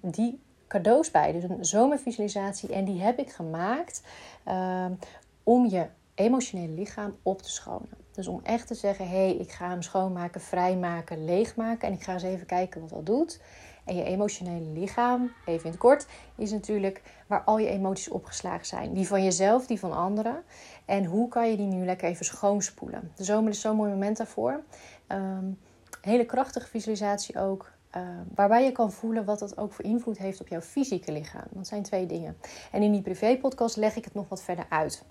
die 0.01 0.41
cadeaus 0.69 1.11
bij. 1.11 1.33
Dus 1.33 1.43
een 1.43 1.65
zomervisualisatie. 1.65 2.73
En 2.73 2.85
die 2.85 3.01
heb 3.01 3.19
ik 3.19 3.31
gemaakt 3.31 4.03
um, 4.49 4.99
om 5.43 5.67
je 5.67 5.87
emotionele 6.17 6.73
lichaam 6.73 7.17
op 7.23 7.43
te 7.43 7.51
schonen. 7.51 7.97
Dus 8.13 8.27
om 8.27 8.41
echt 8.43 8.67
te 8.67 8.75
zeggen: 8.75 9.09
hé, 9.09 9.27
hey, 9.27 9.37
ik 9.37 9.51
ga 9.51 9.69
hem 9.69 9.83
schoonmaken, 9.83 10.41
vrijmaken, 10.41 11.25
leegmaken. 11.25 11.89
En 11.89 11.95
ik 11.95 12.03
ga 12.03 12.13
eens 12.13 12.23
even 12.23 12.47
kijken 12.47 12.81
wat 12.81 12.91
dat 12.91 13.07
doet. 13.07 13.41
En 13.85 13.97
je 13.97 14.05
emotionele 14.05 14.81
lichaam, 14.81 15.33
even 15.45 15.65
in 15.65 15.71
het 15.71 15.81
kort, 15.81 16.07
is 16.37 16.51
natuurlijk 16.51 17.03
waar 17.27 17.43
al 17.45 17.59
je 17.59 17.69
emoties 17.69 18.09
opgeslagen 18.09 18.67
zijn. 18.67 18.95
Die 18.95 19.07
van 19.07 19.25
jezelf, 19.25 19.67
die 19.67 19.79
van 19.79 19.93
anderen. 19.93 20.43
En 20.85 21.05
hoe 21.05 21.29
kan 21.29 21.51
je 21.51 21.57
die 21.57 21.67
nu 21.67 21.85
lekker 21.85 22.09
even 22.09 22.25
schoonspoelen? 22.25 23.13
De 23.15 23.25
zomer 23.25 23.51
is 23.51 23.61
zo'n 23.61 23.77
mooi 23.77 23.91
moment 23.91 24.17
daarvoor. 24.17 24.63
Um, 25.09 25.59
hele 26.01 26.25
krachtige 26.25 26.69
visualisatie 26.69 27.39
ook. 27.39 27.73
Uh, 27.97 28.03
waarbij 28.35 28.65
je 28.65 28.73
kan 28.73 28.93
voelen 28.93 29.25
wat 29.25 29.39
dat 29.39 29.59
ook 29.59 29.73
voor 29.73 29.85
invloed 29.85 30.19
heeft 30.19 30.41
op 30.41 30.49
jouw 30.49 30.61
fysieke 30.61 31.13
lichaam. 31.13 31.47
Dat 31.51 31.67
zijn 31.67 31.83
twee 31.83 32.07
dingen. 32.07 32.37
En 32.73 32.83
in 32.83 32.93
die 32.93 33.03
privé-podcast 33.03 33.77
leg 33.77 33.97
ik 33.97 34.05
het 34.05 34.15
nog 34.15 34.29
wat 34.29 34.43
verder 34.43 34.67
uit. 34.69 35.05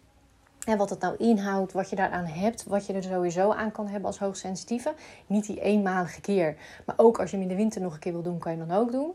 En 0.66 0.78
wat 0.78 0.90
het 0.90 1.00
nou 1.00 1.16
inhoudt, 1.18 1.74
wat 1.74 1.90
je 1.90 1.96
daaraan 1.96 2.26
hebt, 2.26 2.64
wat 2.64 2.86
je 2.86 2.94
er 2.94 3.04
sowieso 3.04 3.52
aan 3.52 3.72
kan 3.72 3.88
hebben 3.88 4.06
als 4.08 4.20
hoogsensitieve. 4.20 4.94
Niet 5.28 5.46
die 5.46 5.62
eenmalige 5.62 6.22
keer, 6.22 6.56
maar 6.86 6.96
ook 6.98 7.20
als 7.20 7.32
je 7.32 7.38
hem 7.38 7.46
in 7.46 7.52
de 7.52 7.62
winter 7.62 7.82
nog 7.82 7.94
een 7.94 8.00
keer 8.00 8.12
wil 8.12 8.22
doen, 8.22 8.40
kan 8.40 8.52
je 8.52 8.58
hem 8.58 8.68
dan 8.68 8.78
ook 8.78 8.92
doen. 8.92 9.14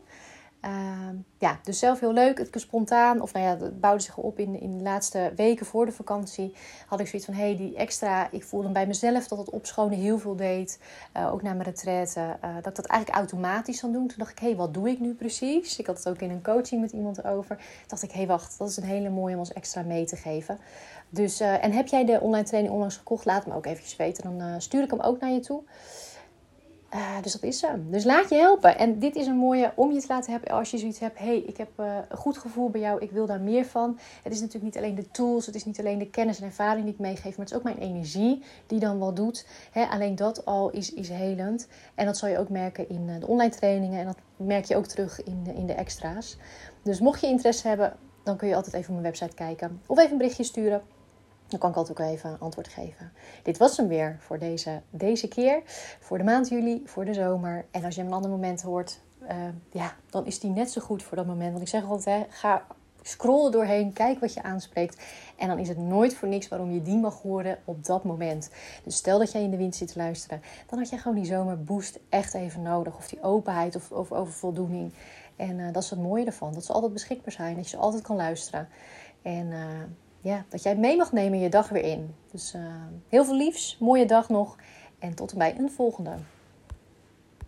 Uh, 0.65 0.71
ja, 1.37 1.59
dus 1.63 1.79
zelf 1.79 1.99
heel 1.99 2.13
leuk. 2.13 2.37
Het 2.37 2.53
was 2.53 2.61
spontaan, 2.61 3.21
of 3.21 3.33
nou 3.33 3.45
ja, 3.45 3.65
het 3.65 3.79
bouwde 3.79 4.03
zich 4.03 4.17
op 4.17 4.39
in, 4.39 4.59
in 4.59 4.77
de 4.77 4.83
laatste 4.83 5.33
weken 5.35 5.65
voor 5.65 5.85
de 5.85 5.91
vakantie. 5.91 6.55
Had 6.87 6.99
ik 6.99 7.07
zoiets 7.07 7.25
van, 7.25 7.37
hé, 7.37 7.43
hey, 7.43 7.57
die 7.57 7.75
extra, 7.75 8.31
ik 8.31 8.43
voelde 8.43 8.69
bij 8.69 8.87
mezelf 8.87 9.27
dat 9.27 9.37
het 9.37 9.49
opschonen 9.49 9.97
heel 9.97 10.19
veel 10.19 10.35
deed. 10.35 10.79
Uh, 11.17 11.33
ook 11.33 11.41
na 11.41 11.53
mijn 11.53 11.63
retraite, 11.63 12.19
uh, 12.19 12.55
dat 12.55 12.67
ik 12.67 12.75
dat 12.75 12.85
eigenlijk 12.85 13.19
automatisch 13.19 13.79
zou 13.79 13.91
doen. 13.91 14.07
Toen 14.07 14.17
dacht 14.17 14.31
ik, 14.31 14.39
hé, 14.39 14.47
hey, 14.47 14.55
wat 14.55 14.73
doe 14.73 14.89
ik 14.89 14.99
nu 14.99 15.13
precies? 15.13 15.79
Ik 15.79 15.87
had 15.87 15.97
het 15.97 16.09
ook 16.09 16.21
in 16.21 16.29
een 16.29 16.43
coaching 16.43 16.81
met 16.81 16.91
iemand 16.91 17.23
over. 17.23 17.55
Toen 17.55 17.65
dacht 17.87 18.03
ik, 18.03 18.11
hé, 18.11 18.17
hey, 18.17 18.27
wacht, 18.27 18.57
dat 18.57 18.69
is 18.69 18.77
een 18.77 18.83
hele 18.83 19.09
mooie 19.09 19.33
om 19.33 19.39
als 19.39 19.53
extra 19.53 19.81
mee 19.81 20.05
te 20.05 20.15
geven. 20.15 20.59
Dus, 21.09 21.41
uh, 21.41 21.63
en 21.63 21.71
heb 21.71 21.87
jij 21.87 22.05
de 22.05 22.19
online 22.19 22.45
training 22.45 22.73
onlangs 22.73 22.97
gekocht? 22.97 23.25
Laat 23.25 23.45
me 23.45 23.55
ook 23.55 23.65
eventjes 23.65 23.95
weten. 23.95 24.37
Dan 24.37 24.61
stuur 24.61 24.83
ik 24.83 24.89
hem 24.89 24.99
ook 24.99 25.19
naar 25.19 25.31
je 25.31 25.39
toe. 25.39 25.61
Uh, 26.93 27.21
dus 27.21 27.31
dat 27.31 27.43
is 27.43 27.61
hem. 27.61 27.91
Dus 27.91 28.03
laat 28.03 28.29
je 28.29 28.35
helpen. 28.35 28.77
En 28.77 28.99
dit 28.99 29.15
is 29.15 29.27
een 29.27 29.37
mooie 29.37 29.71
om 29.75 29.91
je 29.91 29.99
te 29.99 30.07
laten 30.07 30.31
hebben 30.31 30.51
als 30.51 30.71
je 30.71 30.77
zoiets 30.77 30.99
hebt. 30.99 31.19
hey, 31.19 31.37
ik 31.37 31.57
heb 31.57 31.69
uh, 31.79 31.95
een 32.09 32.17
goed 32.17 32.37
gevoel 32.37 32.69
bij 32.69 32.81
jou. 32.81 33.01
Ik 33.01 33.11
wil 33.11 33.25
daar 33.25 33.41
meer 33.41 33.65
van. 33.65 33.99
Het 34.23 34.33
is 34.33 34.39
natuurlijk 34.39 34.65
niet 34.73 34.83
alleen 34.83 34.95
de 34.95 35.11
tools. 35.11 35.45
Het 35.45 35.55
is 35.55 35.65
niet 35.65 35.79
alleen 35.79 35.97
de 35.97 36.09
kennis 36.09 36.39
en 36.39 36.45
ervaring 36.45 36.83
die 36.83 36.93
ik 36.93 36.99
meegeef. 36.99 37.37
Maar 37.37 37.45
het 37.45 37.49
is 37.49 37.55
ook 37.55 37.63
mijn 37.63 37.77
energie 37.77 38.43
die 38.67 38.79
dan 38.79 38.99
wel 38.99 39.13
doet. 39.13 39.47
Alleen 39.73 40.15
dat 40.15 40.45
al 40.45 40.69
is, 40.69 40.93
is 40.93 41.09
helend. 41.09 41.67
En 41.95 42.05
dat 42.05 42.17
zal 42.17 42.29
je 42.29 42.39
ook 42.39 42.49
merken 42.49 42.89
in 42.89 43.07
uh, 43.07 43.19
de 43.19 43.27
online 43.27 43.51
trainingen. 43.51 43.99
En 43.99 44.05
dat 44.05 44.17
merk 44.37 44.65
je 44.65 44.75
ook 44.75 44.87
terug 44.87 45.23
in 45.23 45.47
in 45.55 45.65
de 45.65 45.73
extra's. 45.73 46.37
Dus 46.81 46.99
mocht 46.99 47.21
je 47.21 47.27
interesse 47.27 47.67
hebben, 47.67 47.93
dan 48.23 48.37
kun 48.37 48.47
je 48.47 48.55
altijd 48.55 48.75
even 48.75 48.87
op 48.87 49.01
mijn 49.01 49.13
website 49.13 49.35
kijken. 49.35 49.81
Of 49.85 49.97
even 49.97 50.11
een 50.11 50.17
berichtje 50.17 50.43
sturen. 50.43 50.81
Dan 51.51 51.59
kan 51.59 51.69
ik 51.69 51.75
altijd 51.75 52.01
ook 52.01 52.07
even 52.07 52.39
antwoord 52.39 52.67
geven. 52.67 53.11
Dit 53.43 53.57
was 53.57 53.77
hem 53.77 53.87
weer 53.87 54.17
voor 54.19 54.39
deze, 54.39 54.81
deze 54.89 55.27
keer. 55.27 55.61
Voor 55.99 56.17
de 56.17 56.23
maand 56.23 56.49
juli, 56.49 56.81
voor 56.85 57.05
de 57.05 57.13
zomer. 57.13 57.65
En 57.71 57.83
als 57.83 57.95
je 57.95 58.01
hem 58.01 58.09
een 58.09 58.15
ander 58.15 58.31
moment 58.31 58.61
hoort, 58.61 58.99
uh, 59.23 59.29
ja, 59.71 59.95
dan 60.09 60.25
is 60.25 60.39
die 60.39 60.49
net 60.49 60.71
zo 60.71 60.81
goed 60.81 61.03
voor 61.03 61.17
dat 61.17 61.25
moment. 61.25 61.51
Want 61.51 61.61
ik 61.61 61.67
zeg 61.67 61.83
altijd, 61.83 62.27
ga 62.29 62.65
scroll 63.01 63.51
doorheen, 63.51 63.93
kijk 63.93 64.19
wat 64.19 64.33
je 64.33 64.43
aanspreekt. 64.43 65.03
En 65.37 65.47
dan 65.47 65.59
is 65.59 65.67
het 65.67 65.77
nooit 65.77 66.15
voor 66.15 66.27
niks 66.27 66.47
waarom 66.47 66.71
je 66.71 66.81
die 66.81 66.97
mag 66.97 67.21
horen 67.21 67.57
op 67.65 67.85
dat 67.85 68.03
moment. 68.03 68.49
Dus 68.83 68.95
stel 68.95 69.19
dat 69.19 69.31
jij 69.31 69.43
in 69.43 69.51
de 69.51 69.57
wind 69.57 69.75
zit 69.75 69.91
te 69.91 69.99
luisteren, 69.99 70.41
dan 70.69 70.79
had 70.79 70.89
je 70.89 70.97
gewoon 70.97 71.17
die 71.17 71.25
zomerboost 71.25 71.99
echt 72.09 72.33
even 72.33 72.61
nodig. 72.61 72.97
Of 72.97 73.07
die 73.07 73.23
openheid 73.23 73.75
of, 73.75 73.91
of 73.91 74.11
over 74.11 74.33
voldoening. 74.33 74.93
En 75.35 75.59
uh, 75.59 75.73
dat 75.73 75.83
is 75.83 75.89
het 75.89 75.99
mooie 75.99 76.25
ervan. 76.25 76.53
Dat 76.53 76.65
ze 76.65 76.73
altijd 76.73 76.93
beschikbaar 76.93 77.31
zijn, 77.31 77.55
dat 77.55 77.63
je 77.63 77.69
ze 77.69 77.77
altijd 77.77 78.03
kan 78.03 78.15
luisteren. 78.15 78.67
En... 79.21 79.45
Uh, 79.51 79.59
ja, 80.21 80.45
dat 80.49 80.63
jij 80.63 80.75
mee 80.75 80.97
mag 80.97 81.11
nemen 81.11 81.39
je 81.39 81.49
dag 81.49 81.69
weer 81.69 81.83
in. 81.83 82.15
Dus 82.31 82.53
uh, 82.55 82.61
heel 83.07 83.25
veel 83.25 83.35
liefs, 83.35 83.77
mooie 83.79 84.05
dag 84.05 84.29
nog 84.29 84.57
en 84.99 85.15
tot 85.15 85.31
en 85.31 85.37
bij 85.37 85.55
een 85.57 85.71
volgende. 85.71 86.11